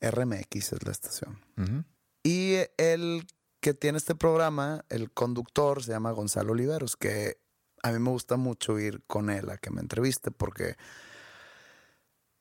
[0.00, 1.40] RMX es la estación.
[1.58, 1.84] Ujú.
[2.22, 3.26] Y el
[3.60, 7.36] que tiene este programa, el conductor, se llama Gonzalo Oliveros, que
[7.82, 10.76] a mí me gusta mucho ir con él a que me entreviste porque,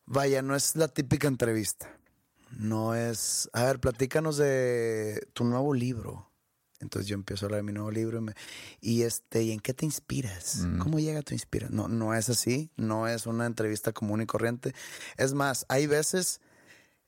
[0.06, 1.90] vaya, no es la típica entrevista.
[2.52, 6.32] No es, a ver, platícanos de tu nuevo libro.
[6.80, 8.34] Entonces yo empiezo a hablar de mi nuevo libro y, me-
[8.82, 10.58] y este, ¿y en qué te inspiras?
[10.58, 10.80] Mm.
[10.80, 11.76] ¿Cómo llega tu inspiración?
[11.76, 14.74] No, no es así, no es una entrevista común y corriente.
[15.18, 16.42] Es más, hay veces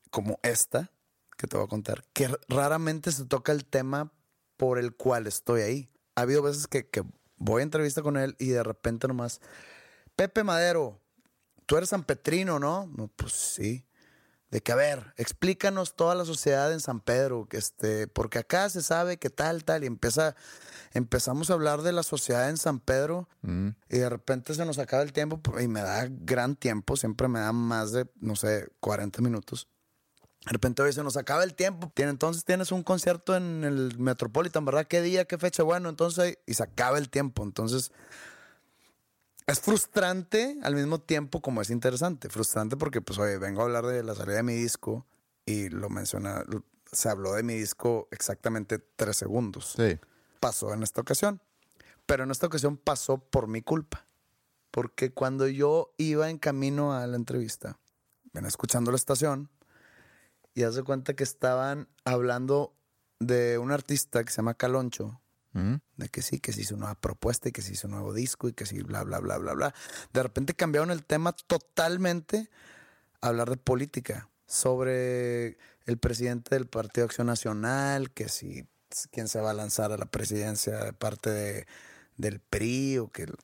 [0.09, 0.91] como esta,
[1.37, 4.11] que te voy a contar, que raramente se toca el tema
[4.55, 5.89] por el cual estoy ahí.
[6.15, 7.03] Ha habido veces que, que
[7.35, 9.41] voy a entrevista con él y de repente nomás,
[10.15, 10.99] Pepe Madero,
[11.67, 12.87] tú eres sanpetrino, ¿no?
[12.87, 13.83] No, pues sí.
[14.49, 18.69] De que, a ver, explícanos toda la sociedad en San Pedro, que este, porque acá
[18.69, 20.35] se sabe que tal, tal, y empieza,
[20.93, 23.69] empezamos a hablar de la sociedad en San Pedro Mm.
[23.89, 27.39] y de repente se nos acaba el tiempo y me da gran tiempo, siempre me
[27.39, 29.67] da más de, no sé, 40 minutos.
[30.45, 31.91] De repente hoy se nos acaba el tiempo.
[31.97, 34.87] Entonces tienes un concierto en el Metropolitan, ¿verdad?
[34.87, 35.63] ¿Qué día, qué fecha?
[35.63, 37.43] Bueno, entonces, y se acaba el tiempo.
[37.43, 37.91] Entonces,
[39.47, 42.29] es frustrante al mismo tiempo como es interesante.
[42.29, 45.05] Frustrante porque, pues, oye, vengo a hablar de la salida de mi disco
[45.45, 46.43] y lo menciona,
[46.91, 49.97] se habló de mi disco exactamente tres segundos Sí.
[50.39, 51.41] pasó en esta ocasión.
[52.05, 54.05] Pero en esta ocasión pasó por mi culpa.
[54.71, 57.79] Porque cuando yo iba en camino a la entrevista,
[58.33, 59.49] ven escuchando la estación,
[60.53, 62.73] y haz de cuenta que estaban hablando
[63.19, 65.21] de un artista que se llama Caloncho.
[65.53, 68.47] De que sí, que se hizo una propuesta y que se hizo un nuevo disco
[68.47, 69.73] y que sí, bla, bla, bla, bla, bla.
[70.13, 72.49] De repente cambiaron el tema totalmente
[73.21, 78.67] a hablar de política, sobre el presidente del Partido Acción Nacional, que si
[79.11, 81.67] quién se va a lanzar a la presidencia de parte de,
[82.17, 83.35] del PRI o que el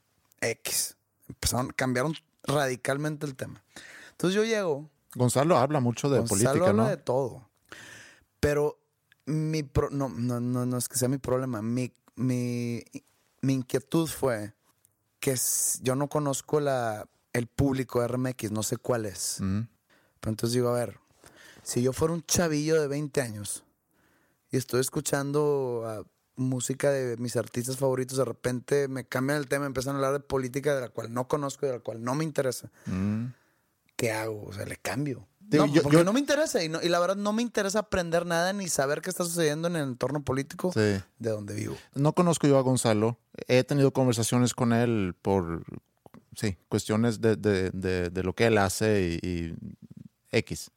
[0.42, 0.98] X.
[1.28, 2.13] Empezaron, cambiaron
[2.44, 3.63] radicalmente el tema.
[4.12, 6.89] Entonces yo llego Gonzalo habla mucho de Gonzalo política, habla ¿no?
[6.89, 7.50] de todo.
[8.39, 8.80] Pero
[9.25, 11.62] mi pro- no, no, no, no es que sea mi problema.
[11.62, 12.83] Mi, mi,
[13.41, 14.53] mi inquietud fue
[15.19, 15.36] que
[15.81, 19.38] yo no conozco la, el público de RMX, no sé cuál es.
[19.39, 19.62] Mm.
[20.19, 20.99] Pero entonces digo, a ver,
[21.63, 23.63] si yo fuera un chavillo de 20 años
[24.51, 26.05] y estoy escuchando
[26.36, 30.19] música de mis artistas favoritos, de repente me cambian el tema, empiezan a hablar de
[30.19, 32.71] política de la cual no conozco y de la cual no me interesa.
[32.86, 33.27] Mm.
[33.95, 34.43] ¿Qué hago?
[34.45, 35.27] O sea, le cambio.
[35.54, 37.42] Digo, no, yo- porque yo- no me interesa y, no- y la verdad no me
[37.42, 40.80] interesa aprender nada ni saber qué está sucediendo en el entorno político Sí.
[41.20, 41.78] de donde vivo.
[41.94, 43.18] No conozco yo a Gonzalo.
[43.48, 45.63] He tenido conversaciones con él por,
[46.36, 49.56] sí, cuestiones de, de- de- de lo que él hace y, y
[50.32, 50.72] X.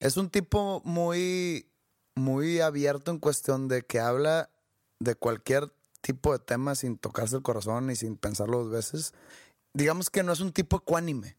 [0.00, 1.66] Es un tipo muy,
[2.14, 4.50] muy abierto en cuestión de que habla
[4.98, 9.12] de cualquier tipo de tema sin tocarse el corazón y sin pensarlo dos veces.
[9.74, 11.36] Digamos que no es un tipo ecuánime.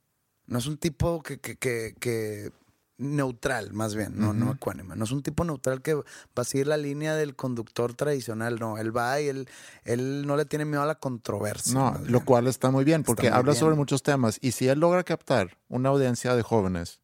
[0.52, 2.52] No es un tipo que, que, que, que-
[2.98, 4.96] neutral, más bien, no, no ecuánime.
[4.96, 6.04] No es un tipo neutral que va
[6.36, 8.60] a seguir la línea del conductor tradicional.
[8.60, 9.50] No, él va y él,
[9.86, 11.74] él no le tiene miedo a la controversia.
[11.74, 12.26] No, lo bien.
[12.26, 13.60] cual está muy bien porque muy habla bien.
[13.60, 14.38] sobre muchos temas.
[14.42, 17.00] Y si él logra captar una audiencia de jóvenes,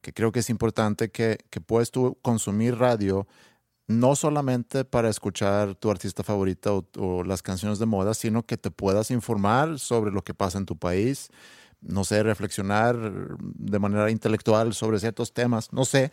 [0.00, 3.26] que creo que es importante que, que puedes tú consumir radio
[3.88, 8.56] no solamente para escuchar tu artista favorita o, o las canciones de moda, sino que
[8.56, 11.30] te puedas informar sobre lo que pasa en tu país,
[11.80, 12.96] no sé, reflexionar
[13.40, 16.10] de manera intelectual sobre ciertos temas, no sé.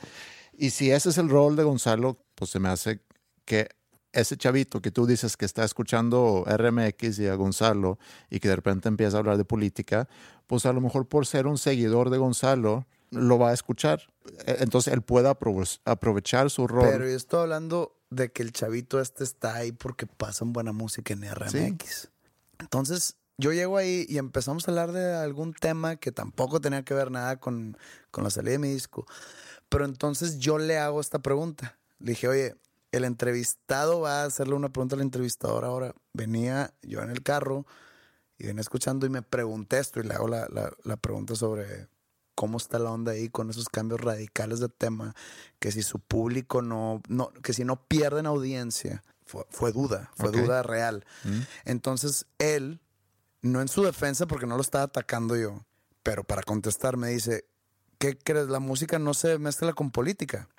[0.57, 3.01] Y si ese es el rol de Gonzalo, pues se me hace
[3.45, 3.69] que
[4.11, 7.97] ese chavito que tú dices que está escuchando RMX y a Gonzalo
[8.29, 10.07] y que de repente empieza a hablar de política,
[10.45, 14.01] pues a lo mejor por ser un seguidor de Gonzalo, lo va a escuchar.
[14.45, 16.87] E- Entonces él pueda aprove- aprovechar su rol.
[16.91, 21.13] Pero yo estoy hablando de que el chavito este está ahí porque pasan buena música
[21.13, 22.09] en RMX.
[22.59, 26.93] Entonces, yo llego ahí y empezamos a hablar de algún tema que tampoco tenía que
[26.93, 27.77] ver nada con,
[28.11, 29.05] con la salida de mi disco.
[29.69, 31.77] Pero entonces yo le hago esta pregunta.
[31.99, 32.55] Le dije, oye,
[32.91, 35.95] el entrevistado va a hacerle una pregunta al entrevistador ahora.
[36.13, 37.65] Venía yo en el carro
[38.37, 41.87] y venía escuchando y me pregunté esto y le hago la, la- la pregunta sobre
[42.35, 45.15] cómo está la onda ahí con esos cambios radicales de tema,
[45.59, 50.29] que si su público no, no que si no pierden audiencia, fue, fue duda, fue
[50.29, 50.35] Ok.
[50.37, 51.05] duda real.
[51.65, 52.79] Entonces él,
[53.43, 55.63] no en su defensa porque no lo estaba atacando yo,
[56.01, 57.45] pero para contestar me dice,
[57.99, 58.47] ¿qué crees?
[58.47, 60.49] La música no se mezcla con política.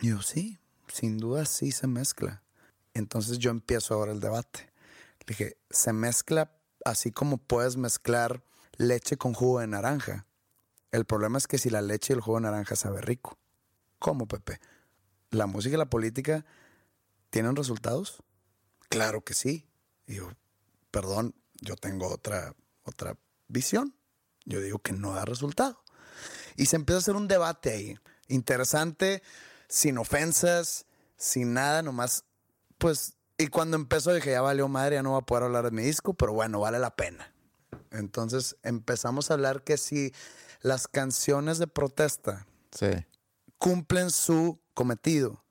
[0.00, 2.42] Y yo, sí, sin duda sí se mezcla.
[2.92, 4.72] Entonces yo empiezo ahora el debate.
[5.20, 6.52] Le dije, se mezcla
[6.84, 8.42] así como puedes mezclar
[8.76, 10.26] leche con jugo de naranja.
[10.90, 13.38] El problema es que si la leche y el jugo de naranja sabe rico.
[14.00, 14.60] ¿Cómo, Pepe?
[15.30, 16.44] ¿La música y la política
[17.30, 18.24] tienen resultados?
[18.88, 19.68] Claro que sí.
[20.06, 20.30] Y yo,
[20.90, 23.16] perdón, yo tengo otra, otra
[23.48, 23.94] visión.
[24.44, 25.82] Yo digo que no da resultado.
[26.56, 27.98] Y se empieza a hacer un debate ahí.
[28.28, 29.22] Interesante,
[29.68, 32.24] sin ofensas, sin nada, nomás,
[32.78, 35.70] pues, y cuando empezó dije, ya valió madre, ya no va a poder hablar de
[35.70, 37.32] mi disco, pero bueno, vale la pena.
[37.90, 40.12] Entonces empezamos a hablar que si
[40.60, 42.90] las canciones de protesta Sí.
[43.58, 45.44] cumplen su cometido.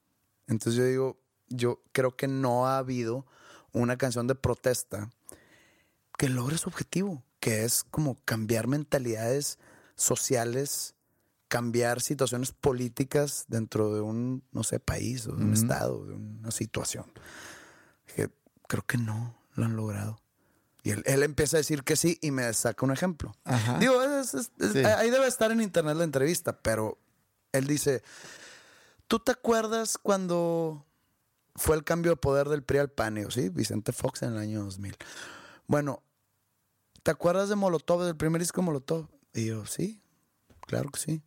[0.47, 3.26] Entonces yo digo, yo creo que no ha habido
[3.74, 5.10] una canción de protesta
[6.21, 9.57] que logre su objetivo, que es como cambiar mentalidades
[9.95, 10.93] sociales,
[11.47, 16.51] cambiar situaciones políticas dentro de un, no sé, país o de un estado, de una
[16.51, 17.12] situación.
[18.05, 18.29] Dije,
[18.67, 20.21] creo que no lo han logrado.
[20.84, 23.36] Y él, él empieza a decir que sí y me saca un ejemplo.
[23.43, 23.79] Ajá.
[23.79, 24.79] Digo, es- es- es- Sí.
[24.86, 26.99] ahí debe estar en internet la entrevista, pero
[27.51, 28.03] él dice,
[29.07, 30.86] ¿tú te acuerdas cuando
[31.55, 33.17] fue el cambio de poder del PRI al PAN?
[33.17, 34.95] Y yo, sí, Vicente Fox en el año 2000.
[35.65, 36.03] Bueno,
[37.03, 39.07] ¿te acuerdas de Molotov, del primer disco de Molotov?
[39.33, 40.01] Y yo, sí,
[40.61, 41.21] claro que sí.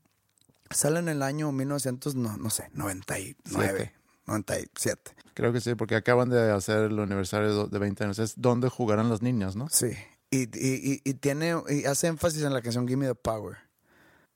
[0.71, 3.93] Sale en el año 1900, no, no sé, 99,
[4.27, 5.15] 97.
[5.35, 8.19] Creo que sí, porque acaban de hacer el aniversario de 20 años.
[8.19, 9.69] Es donde jugarán las niñas, ¿no?
[9.69, 9.91] Sí.
[10.31, 13.57] Y, y- y- tiene, y hace énfasis en la canción Give Me the Power.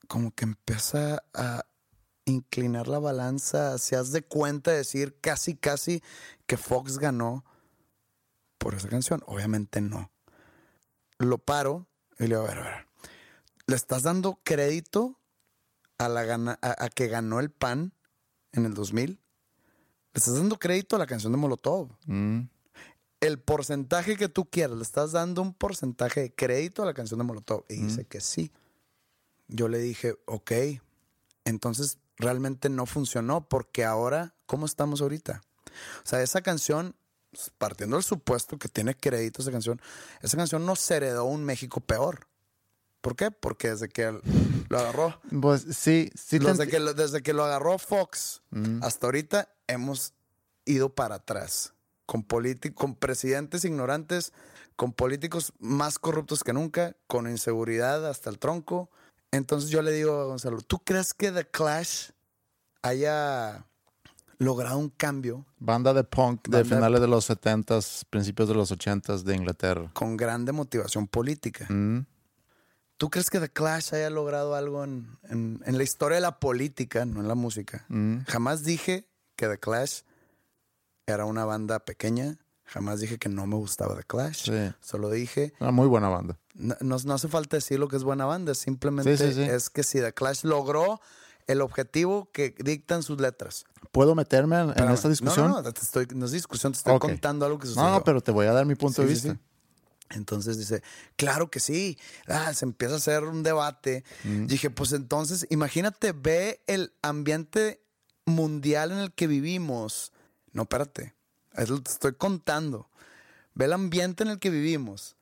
[0.07, 1.65] Como que empieza a
[2.25, 6.03] inclinar la balanza, se has de cuenta de decir casi, casi
[6.47, 7.45] que Fox ganó
[8.59, 9.23] por esa canción.
[9.27, 10.11] Obviamente no.
[11.19, 11.87] Lo paro
[12.19, 12.87] y le digo, a ver, a ver.
[13.67, 15.21] ¿Le estás dando crédito
[15.99, 17.93] a, la gana, a, a que ganó el PAN
[18.53, 19.11] en el 2000?
[19.11, 21.91] ¿Le estás dando crédito a la canción de Molotov?
[22.07, 22.49] Mm.
[23.21, 27.19] el porcentaje que tú quieras, le estás dando un porcentaje de crédito a la canción
[27.19, 27.65] de Molotov.
[27.69, 28.53] Y dice que sí.
[29.49, 30.53] Yo le dije, ok,
[31.45, 35.43] entonces realmente no funcionó porque ahora, ¿cómo estamos ahorita?
[36.05, 36.95] O sea, esa canción,
[37.59, 39.81] partiendo del supuesto que tiene crédito esa canción,
[40.23, 42.27] esa canción nos heredó un México peor.
[43.01, 43.31] ¿Por qué?
[43.31, 44.11] Porque desde que
[44.69, 46.39] lo agarró, Pues sí, sí.
[46.39, 48.83] desde, que lo, desde que lo agarró Fox Mm.
[48.83, 50.15] hasta ahorita hemos
[50.65, 51.75] ido para atrás.
[52.07, 52.27] Con,
[52.75, 54.33] con presidentes ignorantes,
[54.77, 58.91] con políticos más corruptos que nunca, con inseguridad hasta el tronco.
[59.31, 62.11] Entonces yo le digo a Gonzalo, ¿tú crees que The Clash
[62.83, 63.67] haya
[64.39, 68.55] logrado un cambio Banda de punk de Banda de finales de los 70s, principios de
[68.55, 69.91] los 80s de Inglaterra.
[69.95, 71.67] con grande motivación política?
[71.69, 72.07] Mm.
[72.97, 76.41] ¿Tú crees que The Clash haya logrado algo en, en- en la historia de la
[76.41, 77.85] política, no en la música?
[77.89, 78.23] Mm.
[78.27, 80.01] Jamás dije que The Clash
[81.07, 82.39] era una banda pequeña.
[82.65, 84.45] Jamás dije que no me gustaba The Clash.
[84.51, 84.75] Sí.
[84.81, 86.39] Solo dije, Una muy buena banda.
[86.55, 88.55] no, no- no hace falta decir lo que es buena banda.
[88.55, 89.43] Simplemente Sí, sí, sí.
[89.43, 91.01] es que si The Clash logró
[91.47, 93.65] el objetivo que dictan sus letras.
[93.93, 95.49] ¿Puedo meterme en, esta discusión?
[95.49, 97.89] No, no, no, te estoy, no es discusión, te estoy contando algo que sucedió.
[97.89, 99.33] No, no, pero te voy a dar mi punto de Sí, vista.
[99.33, 99.39] sí.
[100.11, 100.83] Entonces dice,
[101.17, 101.99] claro que sí.
[102.27, 104.05] Ah, se empieza a hacer un debate.
[104.25, 104.47] Mm.
[104.47, 107.83] Dije, pues entonces, imagínate, ve el ambiente
[108.25, 110.13] mundial en el que vivimos.
[110.53, 111.15] No, espérate.
[111.55, 112.89] Es lo que te estoy contando.
[113.55, 115.17] Ve el ambiente en el que vivimos.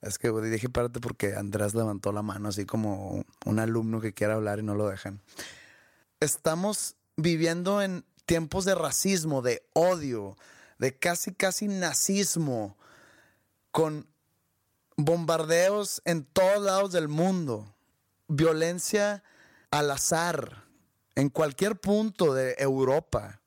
[0.00, 4.34] Es que dije, espérate, porque Andrés levantó la mano así como un alumno que quiere
[4.34, 5.20] hablar y no lo dejan.
[6.20, 10.36] Estamos viviendo en tiempos de racismo, de odio,
[10.78, 12.76] de casi, casi nazismo,
[13.70, 14.08] con
[14.96, 17.74] bombardeos en todos lados del mundo,
[18.28, 19.22] violencia
[19.70, 20.64] al azar,
[21.16, 23.40] en cualquier punto de Europa,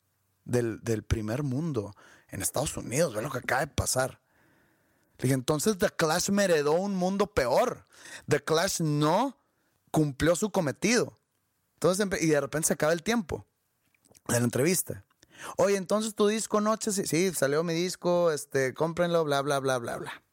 [0.46, 1.94] del, del primer mundo,
[2.30, 4.22] en Estados Unidos, ve lo que acaba de pasar.
[5.20, 7.86] Entonces The Clash me heredó un mundo peor.
[8.28, 9.38] The Clash no
[9.92, 11.18] cumplió su cometido.
[11.74, 13.46] Entonces, y de repente se acaba el tiempo
[14.28, 15.04] de la entrevista.
[15.58, 19.98] Oye, entonces tu disco Noche, sí, salió mi disco, este, cómprenlo, bla, bla, bla, bla,
[19.98, 20.24] bla.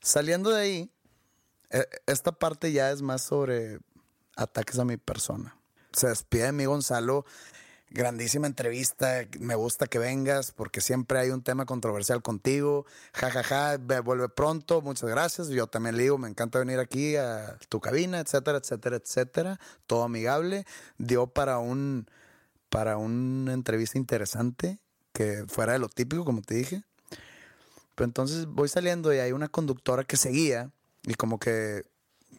[0.00, 0.90] Saliendo de ahí,
[1.70, 3.78] eh, esta parte ya es más sobre
[4.36, 5.56] ataques a mi persona.
[5.92, 7.24] Se despide de mí Gonzalo,
[7.90, 14.00] grandísima entrevista, me gusta que vengas porque siempre hay un tema controversial contigo, jajaja, ve-
[14.00, 18.20] vuelve pronto, muchas gracias, yo también le digo, me encanta venir aquí a tu cabina,
[18.20, 20.64] etcétera, etcétera, etcétera, todo amigable,
[20.96, 22.08] dio para un,
[22.72, 24.78] para una entrevista interesante,
[25.12, 26.82] que fuera de lo típico, como te dije.
[27.94, 30.70] Pero entonces voy saliendo y hay una conductora que seguía
[31.02, 31.84] y como que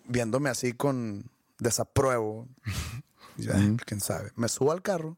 [0.06, 1.30] viéndome así con
[1.60, 2.48] desapruebo.
[3.54, 4.32] "Ay, quién sabe.
[4.36, 5.18] Me subo al carro.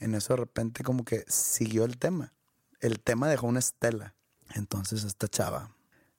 [0.00, 2.32] En eso de repente como que siguió el tema.
[2.80, 4.16] El tema dejó una estela.
[4.54, 5.70] Entonces esta chava.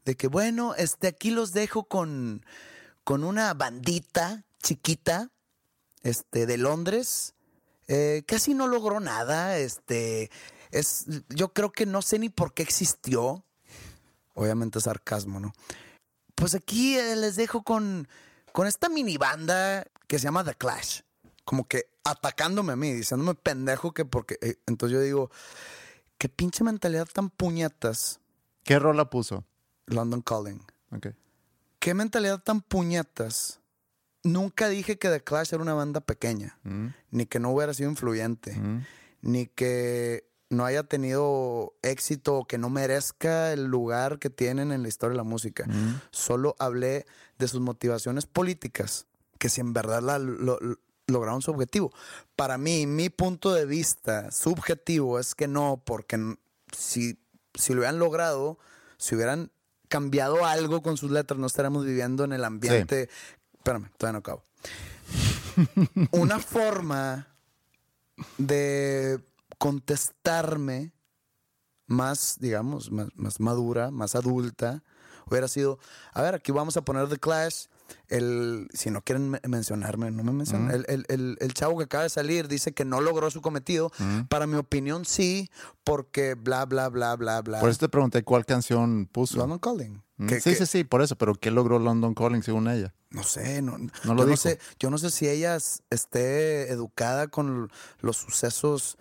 [0.06, 2.46] De que bueno, este aquí los dejo con,
[3.04, 5.30] con una bandita chiquita
[6.04, 7.34] este, de Londres.
[7.88, 9.58] Eh, casi no logró nada.
[9.58, 10.32] Este,
[10.72, 13.44] es, yo creo que no sé ni por qué existió.
[14.34, 15.54] Obviamente sarcasmo, ¿no?
[16.36, 18.08] Pues aquí eh, les dejo con,
[18.54, 21.02] con esta mini banda que se llama The Clash.
[21.44, 24.38] Como que atacándome a mí, diciéndome pendejo que porque...
[24.42, 25.32] eh, entonces yo digo,
[26.18, 28.22] qué pinche mentalidad tan puñetas,
[28.64, 29.44] ¿Qué rola puso?
[29.88, 30.62] London Calling.
[30.92, 31.08] Ok.
[31.80, 33.60] Qué mentalidad tan puñetas.
[34.24, 37.90] Nunca dije que The Clash era una banda pequeña, Mm, ni que no hubiera sido
[37.90, 38.86] influyente, mm,
[39.24, 44.82] ni que no haya tenido éxito o que no merezca el lugar que tienen en
[44.84, 45.66] la historia de la música.
[45.66, 46.02] mm.
[46.12, 47.06] Solo hablé
[47.40, 49.08] de sus motivaciones políticas,
[49.40, 51.92] que si en verdad la- lo- lo- lograron su objetivo.
[52.36, 56.36] Para mí, mi punto de vista subjetivo es que no, porque
[56.78, 57.18] si,
[57.56, 58.60] si lo hubieran logrado,
[58.98, 59.52] si hubieran
[59.90, 63.10] cambiado algo con sus letras, no estaríamos viviendo en el ambiente.
[63.62, 64.44] Espérame, todavía no acabo.
[66.14, 67.28] Una forma
[68.40, 69.24] de
[69.60, 70.94] contestarme
[71.86, 74.84] más, digamos, más, más madura, más adulta,
[75.28, 75.78] hubiera sido,
[76.12, 77.68] a ver, aquí vamos a poner The Clash.
[78.08, 80.72] El, si no quieren me- mencionarme, no me mencionan.
[80.72, 83.92] El, el- el- el chavo que acaba de salir dice que no logró su cometido.
[84.30, 85.50] Para mi opinión, sí,
[85.84, 87.60] porque bla, bla, bla, bla, bla.
[87.60, 89.38] Por eso te pregunté cuál canción puso.
[89.38, 90.04] London Calling.
[90.28, 91.16] Que- sí, que- sí, sí, por eso.
[91.16, 92.94] Pero ¿qué logró London Calling según ella?
[93.10, 95.58] No sé, no, No yo, lo no sé, yo no sé si ella
[95.90, 97.70] esté educada con
[98.02, 98.98] los sucesos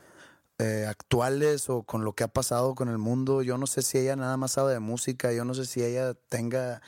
[0.58, 3.40] eh, actuales o con lo que ha pasado con el mundo.
[3.42, 5.32] Yo no sé si ella nada más sabe de música.
[5.32, 6.82] Yo no sé si ella tenga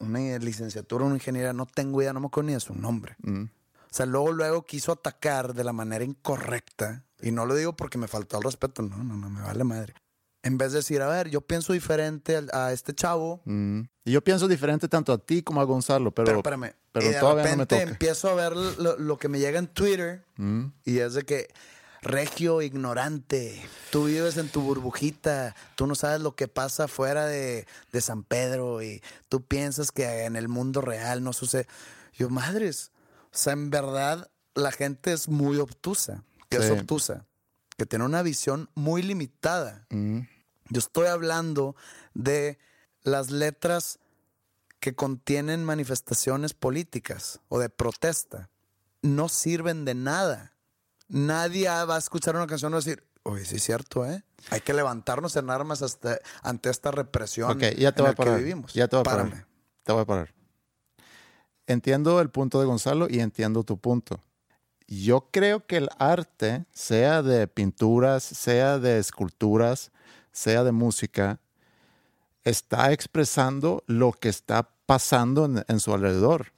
[0.00, 1.52] una licenciatura, una ingeniería.
[1.52, 3.16] No tengo idea, no me acuerdo ni de su nombre.
[3.22, 3.44] Mm.
[3.44, 7.04] O sea, luego, luego quiso atacar de la manera incorrecta.
[7.22, 8.82] Y no lo digo porque me faltó el respeto.
[8.82, 9.94] No, no, no, me vale madre.
[10.42, 13.42] En vez de decir, a ver, yo pienso diferente al- a este chavo.
[13.44, 13.80] Mm.
[14.04, 16.72] Y yo pienso diferente tanto a ti como a Gonzalo, pero, Pero, espérame.
[16.92, 17.90] pero y de todavía no me repente toca.
[17.90, 20.66] empiezo a ver lo, lo que me llega en Twitter Mm.
[20.84, 21.48] y es de que
[22.02, 27.66] regio ignorante, tú vives en tu burbujita, tú no sabes lo que pasa fuera de,
[27.92, 31.66] de San Pedro y tú piensas que en el mundo real no sucede.
[32.14, 32.90] Yo, madres,
[33.32, 37.26] o sea, en verdad la gente es muy obtusa, que es obtusa,
[37.76, 39.86] que tiene una visión muy limitada.
[39.90, 40.20] Mm.
[40.68, 41.76] Yo estoy hablando
[42.14, 42.58] de
[43.02, 43.98] las letras
[44.80, 48.50] que contienen manifestaciones políticas o de protesta.
[49.02, 50.54] No sirven de nada.
[51.10, 54.24] Nadie va a escuchar una canción y va a decir, oye, sí es cierto, ¿eh?
[54.50, 58.14] Hay que levantarnos en armas hasta, ante esta represión ya te en voy la a
[58.14, 58.34] parar.
[58.36, 58.72] que vivimos.
[58.72, 59.24] Ya te voy a parar.
[59.28, 59.44] Párame.
[59.82, 60.34] Te voy a parar.
[61.66, 64.20] entiendo el punto de Gonzalo y entiendo tu punto.
[64.86, 69.92] Yo creo que el arte, sea de pinturas, sea de esculturas,
[70.32, 71.38] sea de música,
[72.42, 76.52] está expresando lo que está pasando en, en su alrededor.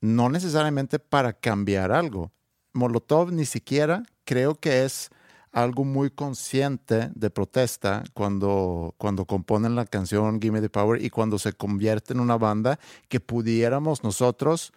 [0.00, 2.32] No necesariamente para cambiar algo.
[2.72, 5.10] Molotov ni siquiera creo que es
[5.52, 11.38] algo muy consciente de protesta cuando, cuando componen la canción Gimme the Power y cuando
[11.38, 14.72] se convierte en una banda que pudiéramos nosotros,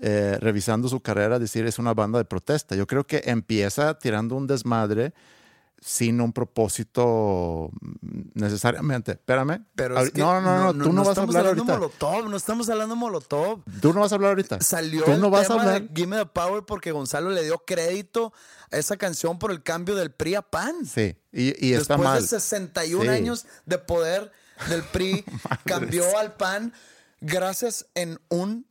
[0.00, 2.74] eh, revisando su carrera, decir es una banda de protesta.
[2.74, 5.12] Yo creo que empieza tirando un desmadre
[5.86, 7.70] sin un propósito
[8.32, 9.12] necesariamente.
[9.12, 9.66] Espérame.
[9.74, 11.78] Pero es que no, no, no, tú no, vas a estamos hablar hablando ahorita.
[12.08, 13.62] Molotov, no estamos hablando de Molotov.
[13.82, 14.60] Tú no vas a hablar ahorita.
[14.62, 15.82] Salió tú el no vas a tema hablar.
[15.82, 18.32] de Gimme the Power porque Gonzalo le dio crédito
[18.72, 20.86] a esa canción por el cambio del PRI a PAN.
[20.86, 22.22] Sí, y, y está Después mal.
[22.22, 23.08] de 61 Sí.
[23.10, 24.32] años de poder
[24.70, 25.22] del PRI,
[25.66, 26.72] cambió al PAN
[27.20, 28.66] gracias en un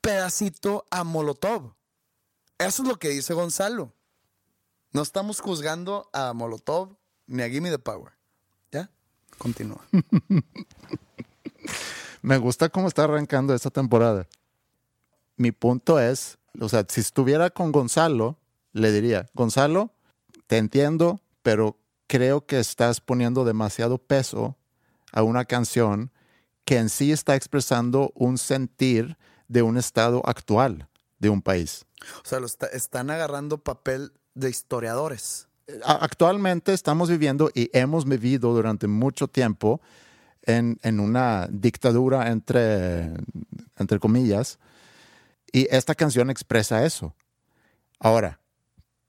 [0.00, 1.74] pedacito a Molotov.
[2.58, 3.92] Eso es lo que dice Gonzalo.
[4.96, 8.14] No estamos juzgando a Molotov ni a Gimme the Power.
[8.72, 8.88] ¿Ya?
[9.36, 9.84] Continúa.
[12.22, 14.26] Me gusta cómo está arrancando esta temporada.
[15.36, 18.38] Mi punto es, o sea, si estuviera con Gonzalo,
[18.72, 19.92] le diría, Gonzalo,
[20.46, 21.76] te entiendo, pero
[22.06, 24.56] creo que estás poniendo demasiado peso
[25.12, 26.10] a una canción
[26.64, 29.18] que en sí está expresando un sentir
[29.48, 30.88] de un estado actual
[31.18, 31.84] de un país.
[32.24, 35.48] O sea, lo está- están agarrando papel de historiadores.
[35.84, 39.80] Actualmente estamos viviendo y hemos vivido durante mucho tiempo
[40.42, 43.12] en, en una dictadura entre,
[43.76, 44.60] entre comillas,
[45.52, 47.14] y esta canción expresa eso.
[47.98, 48.38] Ahora,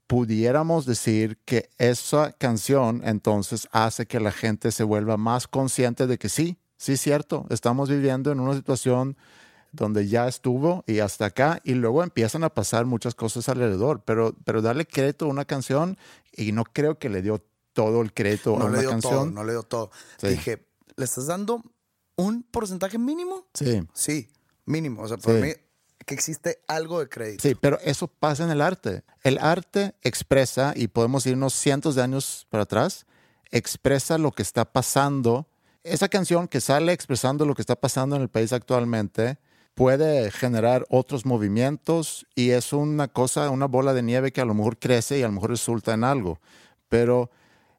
[0.08, 6.18] pudiéramos decir que esa canción entonces hace que la gente se vuelva más consciente de
[6.18, 9.16] que sí, sí es cierto, estamos viviendo en una situación
[9.72, 14.34] donde ya estuvo y hasta acá, y luego empiezan a pasar muchas cosas alrededor, pero,
[14.44, 15.98] pero darle crédito a una canción,
[16.32, 19.00] y no creo que le dio todo el crédito a No una canción.
[19.12, 19.90] todo, no le dio todo.
[20.18, 20.28] Sí.
[20.28, 20.66] Dije,
[20.96, 21.62] ¿le estás dando
[22.16, 23.46] un porcentaje mínimo?
[23.54, 23.86] Sí.
[23.92, 24.28] Sí,
[24.64, 25.02] mínimo.
[25.02, 25.42] O sea, por Sí.
[25.42, 25.52] mí
[26.06, 27.46] que existe algo de crédito.
[27.46, 29.02] Sí, pero eso pasa en el arte.
[29.22, 33.04] El arte expresa, y podemos irnos cientos de años para atrás,
[33.50, 35.46] expresa lo que está pasando.
[35.84, 39.38] Esa canción que sale expresando lo que está pasando en el país actualmente
[39.78, 44.52] puede generar otros movimientos y es una cosa, una bola de nieve que a lo
[44.52, 46.40] mejor crece y a lo mejor resulta en algo.
[46.88, 47.30] Pero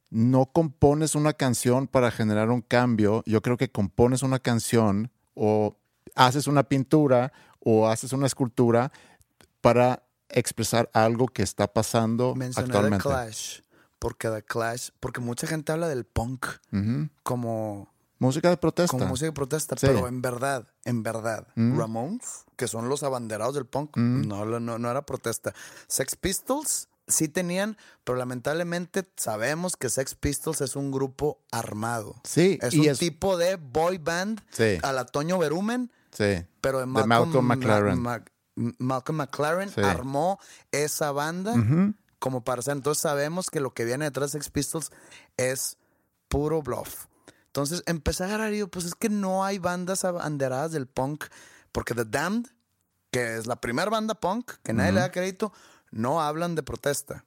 [0.09, 3.21] no compones una canción para generar un cambio.
[3.25, 5.75] Yo creo que compones una canción o
[6.15, 8.93] haces una pintura o haces una escultura
[9.59, 13.03] para expresar algo que está pasando Mencioné The actualmente.
[13.03, 13.59] Clash.
[13.99, 16.47] Porque The Clash, porque mucha gente habla del punk
[17.23, 18.91] como, Música de protesta.
[18.97, 19.87] como música de protesta, Sí.
[19.87, 24.77] pero en verdad, en verdad, Ramones, que son los abanderados del punk, no, lo- no,
[24.77, 25.53] no era protesta.
[25.87, 32.15] Sex Pistols sí tenían, pero lamentablemente sabemos que Sex Pistols es un grupo armado.
[32.23, 34.77] Sí, Es y un es- tipo de boy band Sí.
[34.83, 36.45] a la Toño Berumen, Sí.
[36.61, 37.99] pero de De Malcolm, Malcolm Ma- McLaren.
[38.01, 38.23] Ma-
[38.79, 39.79] Malcolm McLaren Sí.
[39.81, 40.39] armó
[40.71, 41.55] esa banda
[42.19, 42.75] como para hacer.
[42.75, 44.91] Entonces sabemos que lo que viene detrás de Sex Pistols
[45.37, 45.77] es
[46.27, 47.05] puro bluff.
[47.49, 51.25] Entonces empecé a agarrar y digo, pues es que no hay bandas abanderadas del punk,
[51.71, 52.45] porque The Damned,
[53.09, 55.51] que es la primera banda punk, que nadie le da crédito,
[55.89, 57.25] no hablan de protesta.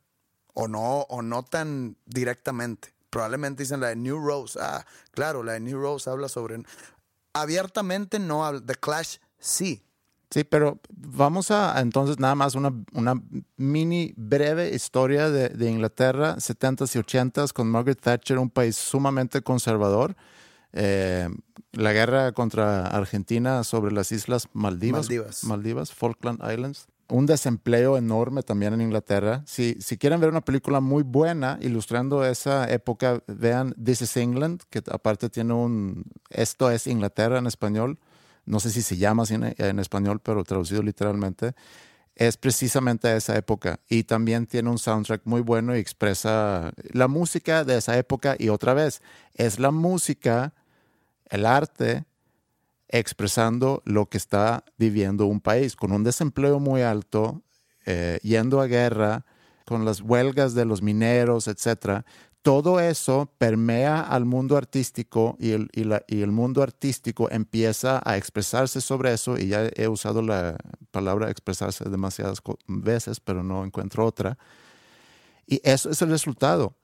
[0.55, 2.95] O no, o no tan directamente.
[3.11, 4.59] Probablemente dicen la de New Rose.
[4.62, 6.62] Ah, claro, la de New Rose habla sobre.
[7.33, 8.61] Abiertamente no habla.
[8.64, 9.83] The Clash sí.
[10.33, 13.20] Sí, pero vamos a entonces nada más una, una
[13.59, 19.43] mini breve historia de, de Inglaterra, 70s y 80s, con Margaret Thatcher, un país sumamente
[19.43, 20.16] conservador.
[20.72, 21.28] Eh,
[21.72, 25.03] la guerra contra Argentina sobre las islas Maldivas.
[25.03, 25.45] Maldivas.
[25.45, 26.87] Maldivas, Falkland Islands.
[27.09, 29.43] Un desempleo enorme también en Inglaterra.
[29.45, 34.62] Si, si quieren ver una película muy buena ilustrando esa época, vean This is England,
[34.70, 36.05] que aparte tiene un...
[36.30, 37.99] Esto es Inglaterra en español
[38.45, 41.55] no sé si se llama en, español, pero traducido literalmente,
[42.14, 43.80] es precisamente esa época.
[43.88, 48.36] Y también tiene un soundtrack muy bueno y expresa la música de esa época.
[48.38, 49.01] Y otra vez,
[49.34, 50.53] es la música,
[51.30, 52.05] el arte,
[52.88, 57.43] expresando lo que está viviendo un país, con un desempleo muy alto,
[57.86, 59.24] eh, yendo a guerra,
[59.64, 62.05] con las huelgas de los mineros, etcétera.
[62.43, 68.80] Todo eso permea al mundo artístico y el, y, el mundo artístico empieza a expresarse
[68.80, 70.57] sobre eso, y ya he usado la
[70.90, 74.38] palabra expresarse demasiadas veces, pero no encuentro otra.
[75.47, 76.74] Y eso es el resultado.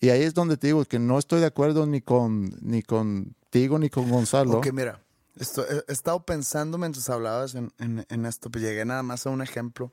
[0.00, 3.78] Y ahí es donde te digo que no estoy de acuerdo ni con ni contigo
[3.78, 4.58] ni con Gonzalo.
[4.58, 5.02] Ok, mira.
[5.36, 9.30] Esto- he, estado pensando mientras hablabas en, en- en esto, pues llegué nada más a
[9.30, 9.92] un ejemplo.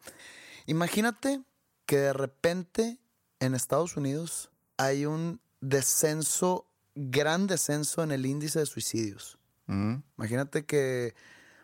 [0.66, 1.42] Imagínate
[1.86, 3.00] que de repente
[3.40, 6.66] en Estados Unidos hay un descenso,
[6.96, 9.38] gran descenso en el índice de suicidios.
[9.66, 11.14] Mm, Imagínate que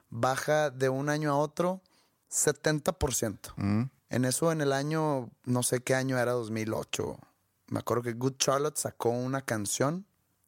[0.10, 1.82] baja de un año a otro
[2.30, 3.54] 70%.
[3.58, 7.18] mm, En eso, en el año, no sé qué año era, 2008.
[7.70, 10.06] Me acuerdo que Good Charlotte sacó una canción,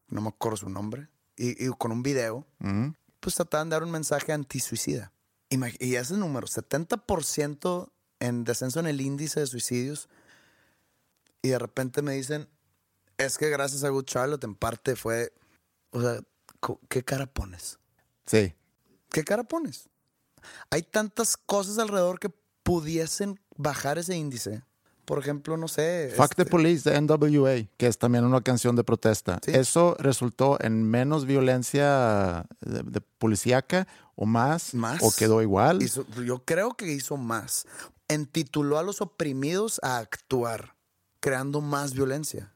[0.07, 2.89] no me acuerdo su nombre, y, y con un video, mm.
[3.19, 5.11] pues trataban de dar un mensaje antisuicida.
[5.49, 7.89] Y ese número, 70%
[8.19, 10.09] en descenso en el índice de suicidios,
[11.41, 12.47] y de repente me dicen,
[13.17, 15.31] es que gracias a Good Charlotte en parte fue,
[15.91, 16.19] o sea,
[16.89, 17.79] ¿qué cara pones?
[18.25, 18.53] Sí.
[19.11, 19.89] ¿Qué cara pones?
[20.69, 22.29] Hay tantas cosas alrededor que
[22.63, 24.63] pudiesen bajar ese índice.
[25.05, 26.11] Por ejemplo, no sé.
[26.17, 29.39] Fuck the este, Police de NWA, que es también una canción de protesta.
[29.45, 29.51] Sí.
[29.53, 35.03] Eso resultó en menos violencia de, de policíaca o más, Más.
[35.03, 35.83] o quedó igual.
[35.83, 37.67] hizo- yo creo que hizo más.
[38.07, 40.75] Entituló a los oprimidos a actuar,
[41.19, 42.51] creando más violencia.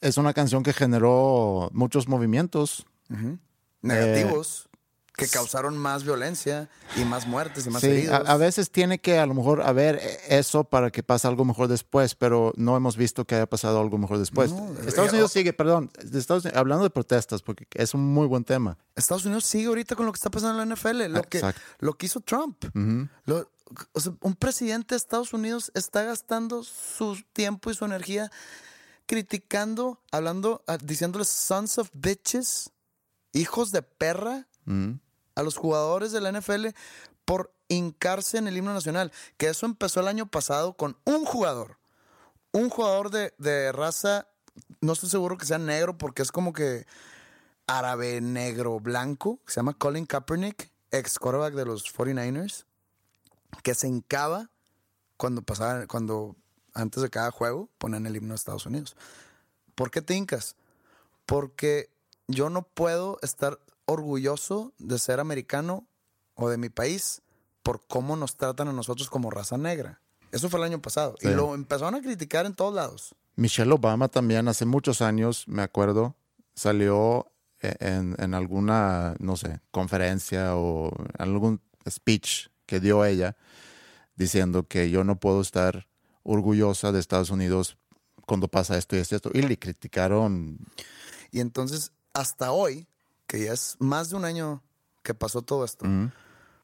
[0.00, 2.86] Es una canción que generó muchos movimientos.
[3.82, 4.64] Negativos
[5.16, 8.28] que causaron más violencia y más muertes y más Sí, a, heridos.
[8.28, 11.66] a veces tiene que a lo mejor haber eh, eso para que pase algo mejor
[11.66, 14.52] después, pero no hemos visto que haya pasado algo mejor después.
[14.52, 18.28] No, Estados eh, Unidos sigue, perdón, Estados Unidos- hablando de protestas, porque es un muy
[18.28, 18.78] buen tema.
[18.94, 21.42] Estados Unidos sigue ahorita con lo que está pasando en la NFL, lo, que,
[21.80, 22.64] lo que hizo Trump.
[23.24, 23.50] Lo-
[23.94, 28.30] o sea, un presidente de Estados Unidos está gastando su tiempo y su energía
[29.08, 32.70] criticando, hablando, ah, diciéndoles sons of bitches,
[33.32, 34.46] hijos de perra,
[35.34, 36.68] a los jugadores de la NFL
[37.24, 39.12] por hincarse en el himno nacional.
[39.38, 41.78] Que eso empezó el año pasado con un jugador.
[42.52, 44.28] Un jugador de, de raza,
[44.82, 46.86] no estoy seguro que sea negro porque es como que
[47.66, 52.66] árabe, negro, blanco, que se llama Colin Kaepernick, ex quarterback de los 49ers,
[53.62, 54.50] que se hincaba
[55.16, 56.36] cuando pasaba, cuando
[56.74, 58.96] antes de cada juego ponían el himno de Estados Unidos.
[59.74, 60.56] ¿Por qué te hincas?
[61.26, 61.90] Porque
[62.26, 65.86] yo no puedo estar orgulloso de ser americano
[66.34, 67.22] o de mi país
[67.62, 70.00] por cómo nos tratan a nosotros como raza negra.
[70.30, 71.16] Eso fue el año pasado.
[71.20, 71.28] Sí.
[71.28, 73.14] Y lo empezaron a criticar en todos lados.
[73.36, 76.16] Michelle Obama también hace muchos años, me acuerdo,
[76.54, 83.36] salió e- en, en alguna, no sé, conferencia o algún speech que dio ella
[84.16, 85.86] diciendo que yo no puedo estar
[86.28, 87.78] orgullosa de Estados Unidos
[88.26, 89.30] cuando pasa esto y esto y esto.
[89.32, 90.58] Y le criticaron.
[91.30, 92.86] Y entonces, hasta hoy,
[93.26, 94.62] que ya es más de un año
[95.02, 95.86] que pasó todo esto,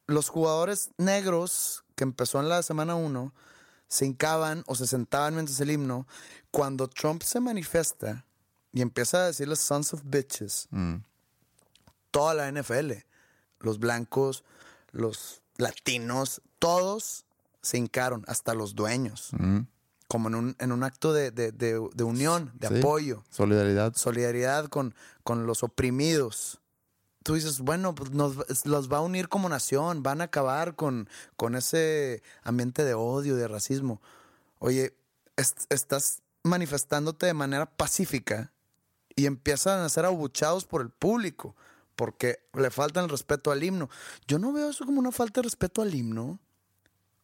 [0.07, 3.33] los jugadores negros que empezó en la semana 1
[3.89, 6.07] se hincaban o se sentaban mientras el himno.
[6.51, 8.27] Cuando Trump se manifiesta
[8.73, 10.69] y empieza a decirles sons of bitches,
[12.11, 12.93] toda la NFL,
[13.61, 14.45] los blancos,
[14.93, 17.25] los latinos, todos
[17.65, 19.31] se hincaron, hasta los dueños,
[20.07, 22.79] como en un, en un acto de, de- de- de unión, de Sí.
[22.79, 23.95] apoyo Solidaridad.
[23.97, 24.95] solidaridad con,
[25.25, 26.61] con los oprimidos.
[27.25, 28.37] Tú dices, bueno, pues nos,
[28.67, 33.35] los va a unir como nación, van a acabar con, con ese ambiente de odio,
[33.35, 34.01] de racismo.
[34.59, 34.95] Oye,
[35.37, 38.53] est- estás manifestándote de manera pacífica
[39.17, 41.57] y empiezan a ser abuchados por el público
[41.97, 43.89] porque le faltan el respeto al himno.
[44.29, 46.39] Yo no veo eso como una falta de respeto al himno.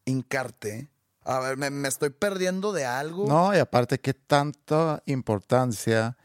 [0.05, 0.91] Hincarte.
[1.25, 3.27] A ver, me, me estoy perdiendo de algo.
[3.27, 6.17] No, y aparte, qué tanta importancia.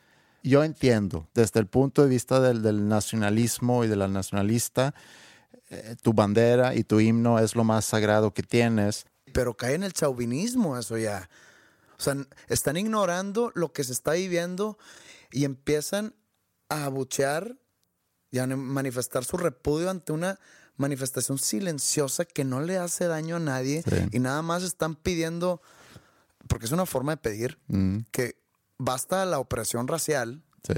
[0.43, 4.93] Yo entiendo, desde el punto de vista del, del nacionalismo y de la nacionalista,
[5.69, 9.05] eh, tu bandera y tu himno es lo más sagrado que tienes.
[9.33, 11.29] pero cae en el chauvinismo eso ya.
[11.97, 12.15] O sea,
[12.47, 14.77] están ignorando lo que se está viviendo
[15.31, 16.13] y empiezan
[16.69, 17.57] a abuchear
[18.31, 20.39] y a manifestar su repudio ante una
[20.77, 24.07] manifestación silenciosa que no le hace daño a nadie Sí.
[24.11, 25.61] y nada más están pidiendo,
[26.47, 27.59] porque es una forma de pedir,
[28.11, 28.35] que
[28.77, 30.43] basta la opresión racial.
[30.67, 30.73] Sí.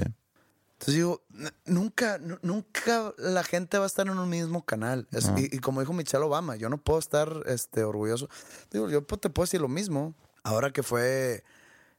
[0.73, 1.23] Entonces digo,
[1.65, 5.07] nunca, nu- nunca la gente va a estar en un mismo canal.
[5.11, 8.29] Es- y, y como dijo Michelle Obama, yo no puedo estar este, orgulloso.
[8.71, 10.13] Digo, yo te puedo decir lo mismo.
[10.43, 11.43] Ahora que fue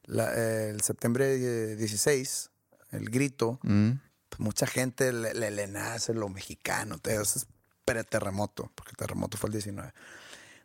[0.05, 2.51] la- eh, el septiembre eh, 16,
[2.91, 6.97] el grito, pues, mucha gente le, le- le nace lo mexicano.
[6.99, 7.47] Te, es
[7.93, 9.93] preterremoto, porque el terremoto fue el 19.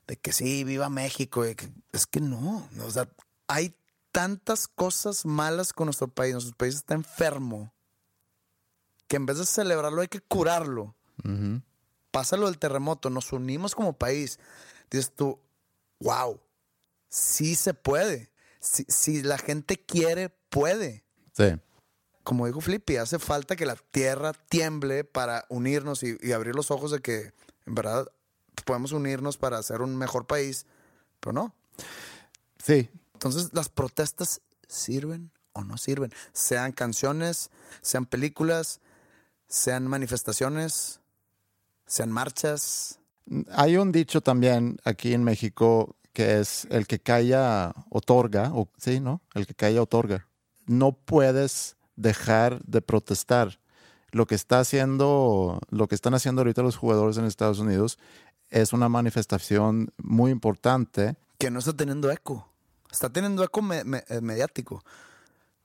[0.06, 1.42] De que sí, viva México.
[1.42, 2.68] que- es que no.
[2.72, 3.08] no, O sea,
[3.48, 3.74] hay
[4.12, 6.32] tantas cosas malas con nuestro país.
[6.34, 7.72] Nuestro país está enfermo
[9.08, 10.94] que en vez de celebrarlo hay que curarlo.
[12.10, 14.38] Pasa lo del terremoto, nos unimos como país.
[14.90, 15.40] Dices tú,
[16.00, 16.38] wow,
[17.08, 18.30] sí se puede.
[18.60, 21.04] Si, si la gente quiere, puede.
[21.32, 21.54] Sí.
[22.24, 26.70] Como dijo Flippy, hace falta que la tierra tiemble para unirnos y, y abrir los
[26.70, 27.32] ojos de que
[27.66, 28.08] en verdad
[28.64, 30.66] podemos unirnos para hacer un mejor país,
[31.20, 31.54] pero no.
[32.62, 36.12] Sí, Entonces, las protestas sirven o no sirven.
[36.32, 37.50] Sean canciones,
[37.82, 38.80] sean películas,
[39.48, 41.00] sean manifestaciones,
[41.86, 42.98] sean marchas.
[43.52, 49.00] Hay un dicho también aquí en México que es el que calla otorga, o sí,
[49.00, 49.20] ¿no?
[49.34, 50.28] El que calla otorga.
[50.66, 53.58] No puedes dejar de protestar.
[54.10, 57.98] Lo que está haciendo, lo que están haciendo ahorita los jugadores en Estados Unidos
[58.50, 61.16] es una manifestación muy importante.
[61.38, 62.48] que no está teniendo eco.
[62.90, 64.82] Está teniendo eco me- me- eh, mediático.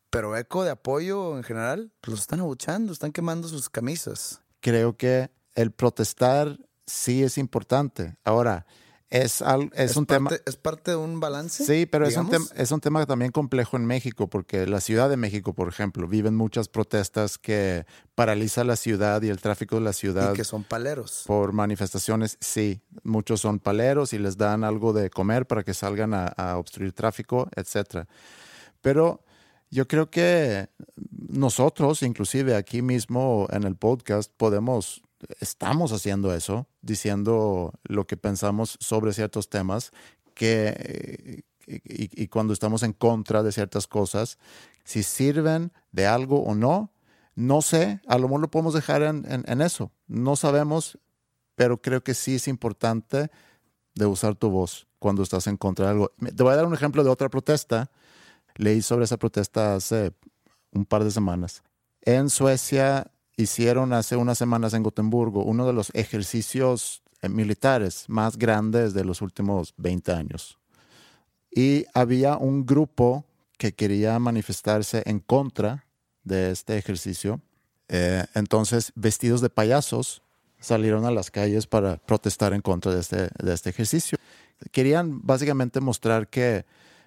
[0.09, 4.41] Pero eco de apoyo en general, pues los están abuchando, están quemando sus camisas.
[4.61, 6.57] Creo que el protestar
[6.87, 8.17] sí es importante.
[8.25, 8.65] Ahora,
[9.09, 10.29] es, al- es, un tema...
[10.29, 11.65] parte, ¿Es parte de un balance?
[11.65, 15.09] Sí, pero es un, tema, es un tema también complejo en México, porque la Ciudad
[15.09, 19.81] de México, por ejemplo, viven muchas protestas que paraliza la ciudad y el tráfico de
[19.81, 21.23] la ciudad Y que son paleros.
[21.25, 22.37] por manifestaciones.
[22.39, 26.57] Sí, muchos son paleros y les dan algo de comer para que salgan a, a
[26.57, 28.07] obstruir tráfico, etcétera.
[28.81, 29.23] Pero
[29.71, 30.69] yo creo que
[31.29, 35.01] nosotros, inclusive aquí mismo en el podcast, podemos,
[35.39, 39.91] estamos haciendo eso, diciendo lo que pensamos sobre ciertos temas,
[40.33, 44.37] que, eh, y, cuando estamos en contra de ciertas cosas,
[44.83, 46.91] si sirven de algo o no,
[47.35, 49.91] no sé, a lo mejor lo podemos dejar en, en- en eso.
[50.07, 50.97] No sabemos,
[51.55, 53.29] pero creo que sí es importante
[53.95, 56.11] de usar tu voz cuando estás en contra de algo.
[56.35, 57.91] Te voy a dar un ejemplo de otra protesta.
[58.55, 60.13] Leí sobre esa protesta hace
[60.71, 61.63] un par de semanas.
[62.01, 68.37] En Suecia hicieron hace unas semanas en Gotemburgo uno de los ejercicios eh, militares más
[68.37, 70.57] grandes de los últimos 20 años.
[71.49, 73.25] Y había un grupo
[73.57, 75.85] que quería manifestarse en contra
[76.23, 77.41] de este ejercicio.
[77.87, 80.21] Eh, entonces, vestidos de payasos,
[80.59, 84.17] salieron a las calles para protestar en contra de este, de este ejercicio.
[84.71, 86.65] Querían básicamente mostrar que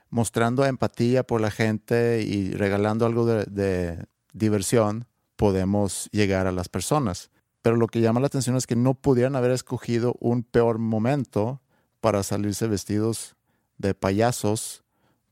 [0.08, 5.06] mostrando empatía por la gente y regalando algo de, de diversión,
[5.42, 7.32] podemos llegar a las personas.
[7.62, 11.60] Pero lo que llama la atención es que no pudieran haber escogido un peor momento
[12.00, 13.34] para salirse vestidos
[13.76, 14.84] de payasos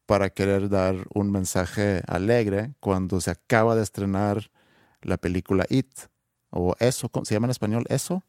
[0.06, 4.50] para querer dar un mensaje alegre cuando se acaba de estrenar
[5.00, 5.92] la película It
[6.50, 8.24] o Eso, ¿cómo se llama en español Eso,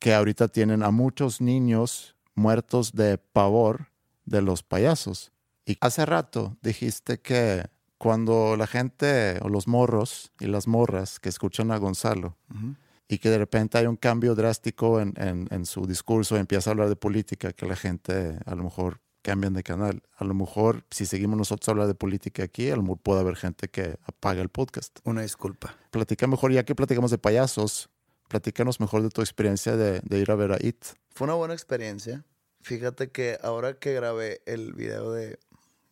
[0.00, 3.92] que ahorita tienen a muchos niños muertos de pavor
[4.24, 5.30] de los payasos.
[5.64, 7.70] Y hace rato dijiste que
[8.00, 12.74] cuando la gente o los morros y las morras que escuchan a Gonzalo Ujú.
[13.08, 16.72] y que de repente hay un cambio drástico en, en- en su discurso, empieza a
[16.72, 20.02] hablar de política, que la gente a lo mejor cambian de canal.
[20.16, 23.20] A lo mejor si seguimos nosotros a hablar de política aquí, a lo mejor puede
[23.20, 24.98] haber gente que apaga el podcast.
[25.04, 25.76] Una disculpa.
[25.90, 27.90] Platica mejor, ya que platicamos de payasos,
[28.28, 30.82] platícanos mejor de tu experiencia de, de ir a ver a It.
[31.10, 32.24] Fue una buena experiencia.
[32.62, 35.38] Fíjate que ahora que grabé el video de,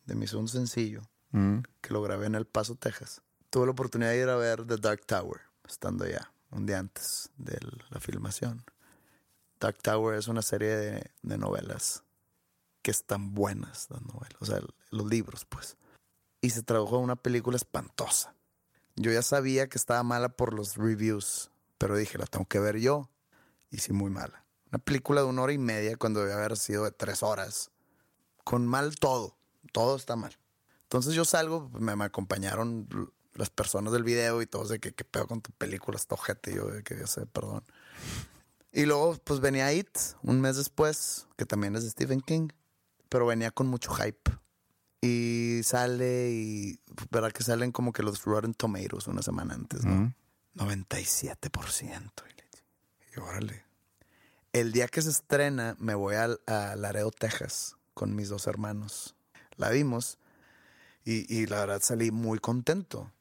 [0.07, 1.01] de mi segundo sencillo,
[1.31, 1.59] Mm.
[1.81, 4.77] que lo grabé en El Paso, Texas, tuve la oportunidad de ir a ver The
[4.77, 7.59] Dark Tower, estando allá, un día antes de
[7.89, 8.63] la filmación.
[9.59, 12.03] Dark Tower es una serie de, novelas
[12.81, 14.59] que están buenas, las novelas, o sea,
[14.89, 15.77] los libros, pues.
[16.41, 18.33] Y se tradujo a una película espantosa.
[18.95, 22.77] Yo ya sabía que estaba mala por los reviews, pero dije, la tengo que ver
[22.77, 23.09] yo.
[23.69, 24.45] Y sí, muy mala.
[24.71, 27.71] Una película de una hora y media cuando debe haber sido de tres horas.
[28.45, 29.35] Con mal todo.
[29.73, 30.38] Todo está mal.
[30.89, 32.87] Entonces yo salgo, me, me acompañaron
[33.35, 36.55] las personas del video y todos de que qué pedo con tu película, está ojete.
[36.55, 37.63] Yo de que yo sé, perdón.
[38.71, 42.47] Y luego pues venía It un mes después, que también es de Stephen King,
[43.07, 44.31] pero venía con mucho hype.
[45.01, 46.79] Y sale y,
[47.11, 47.31] ¿verdad?
[47.31, 49.91] Que salen como que los Rotten Tomatoes una semana antes, ¿no?
[49.93, 50.13] Mm.
[50.55, 52.23] 97%.
[52.27, 53.63] Y le- y órale.
[54.53, 59.15] El día que se estrena, me voy al- a, Laredo, Texas, con mis dos hermanos.
[59.55, 60.17] La vimos
[61.05, 63.11] y, y la verdad salí muy contento.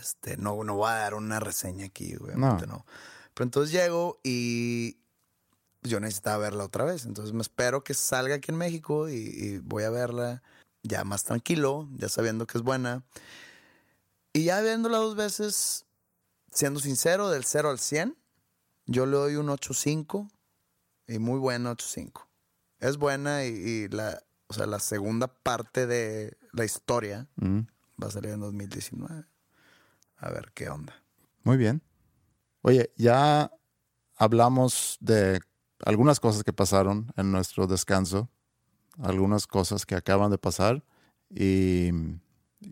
[0.00, 2.84] Este, no, no voy a dar una reseña aquí, obviamente no.
[3.32, 4.98] Pero entonces llego y
[5.82, 7.04] yo necesitaba verla otra vez.
[7.04, 10.42] Entonces me espero que salga aquí en México y, y voy a verla
[10.82, 13.02] ya más tranquilo, ya sabiendo que es buena.
[14.32, 15.86] Y ya viéndola dos veces,
[16.52, 18.16] siendo sincero, del 0 al 100,
[18.86, 20.30] yo le doy un 8.5
[21.06, 22.26] y muy buena 8.5.
[22.80, 27.60] Es buena y, y la, o sea, la segunda parte de la historia Mm.
[28.02, 29.24] va a salir en 2019.
[30.16, 30.94] A ver qué onda.
[31.42, 31.82] Muy bien.
[32.62, 33.50] Oye, ya
[34.16, 35.40] hablamos de
[35.84, 38.30] algunas cosas que pasaron en nuestro descanso,
[39.02, 40.82] algunas cosas que acaban de pasar
[41.28, 41.90] y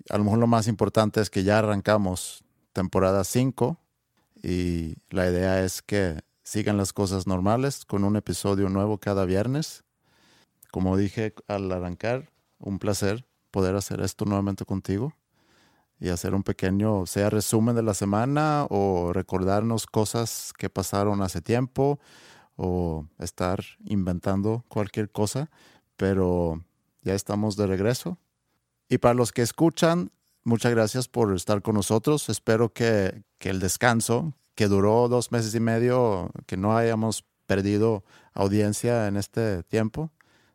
[0.08, 3.78] a lo mejor lo más importante es que ya arrancamos temporada 5
[4.42, 9.84] y la idea es que sigan las cosas normales con un episodio nuevo cada viernes.
[10.70, 15.14] Como dije al arrancar, un placer poder hacer esto nuevamente contigo
[16.00, 21.40] y hacer un pequeño, sea resumen de la semana o recordarnos cosas que pasaron hace
[21.40, 22.00] tiempo
[22.56, 25.48] o estar inventando cualquier cosa,
[25.96, 26.64] pero
[27.02, 28.18] ya estamos de regreso.
[28.88, 30.10] Y para los que escuchan,
[30.42, 32.28] muchas gracias por estar con nosotros.
[32.28, 38.02] Espero que, que el descanso, que duró dos meses y medio, que no hayamos perdido
[38.34, 40.10] audiencia en este tiempo,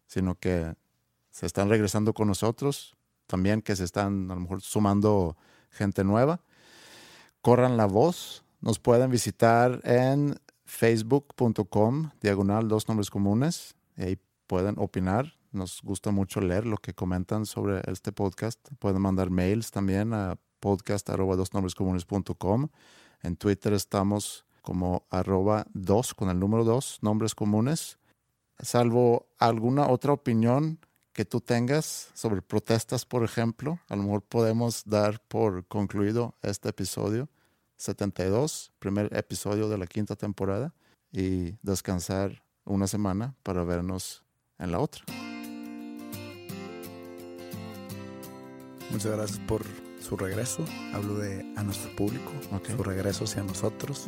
[0.07, 0.75] sino que
[1.38, 5.38] se están regresando con nosotros, también que se están a lo mejor sumando
[5.69, 6.41] gente nueva.
[7.41, 14.79] Corran la voz, nos pueden visitar en facebook.com, diagonal dos nombres comunes, y ahí pueden
[14.79, 15.35] opinar.
[15.51, 18.59] Nos gusta mucho leer lo que comentan sobre este podcast.
[18.79, 22.69] Pueden mandar mails también a podcast dos nombres comunes.com.
[23.21, 27.99] En Twitter estamos como arroba dos con el número dos, nombres comunes.
[28.57, 30.79] Salvo alguna otra opinión
[31.18, 36.70] que tú tengas sobre protestas, por ejemplo, a lo mejor podemos dar por concluido este
[36.70, 37.28] episodio
[37.78, 40.76] 72, primer episodio de la quinta temporada,
[41.11, 44.24] y descansar una semana para vernos
[44.59, 45.05] en la otra.
[48.91, 49.63] Muchas gracias por
[49.99, 50.63] su regreso.
[50.93, 52.32] Hablo de a nuestro público,
[52.76, 54.05] su regreso hacia nosotros.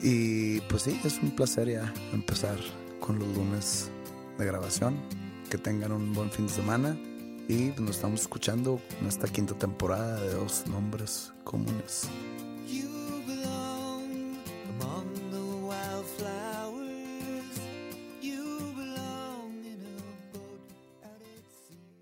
[0.00, 2.58] Y pues sí, es un placer ya empezar
[3.00, 3.90] con los lunes
[4.38, 5.21] de grabación.
[5.52, 6.96] Que tengan un buen fin de semana.
[7.46, 12.08] Y nos estamos escuchando en esta quinta temporada de dos nombres comunes.
[12.66, 12.88] You
[13.26, 14.38] belong
[14.80, 17.60] among the wildflowers.
[18.22, 20.00] You belong in a
[20.32, 20.62] boat
[21.04, 21.92] out at sea.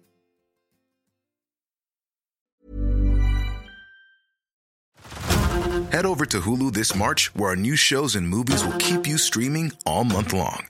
[5.91, 9.19] Head over to Hulu this March, where our new shows and movies will keep you
[9.19, 10.70] streaming all month long.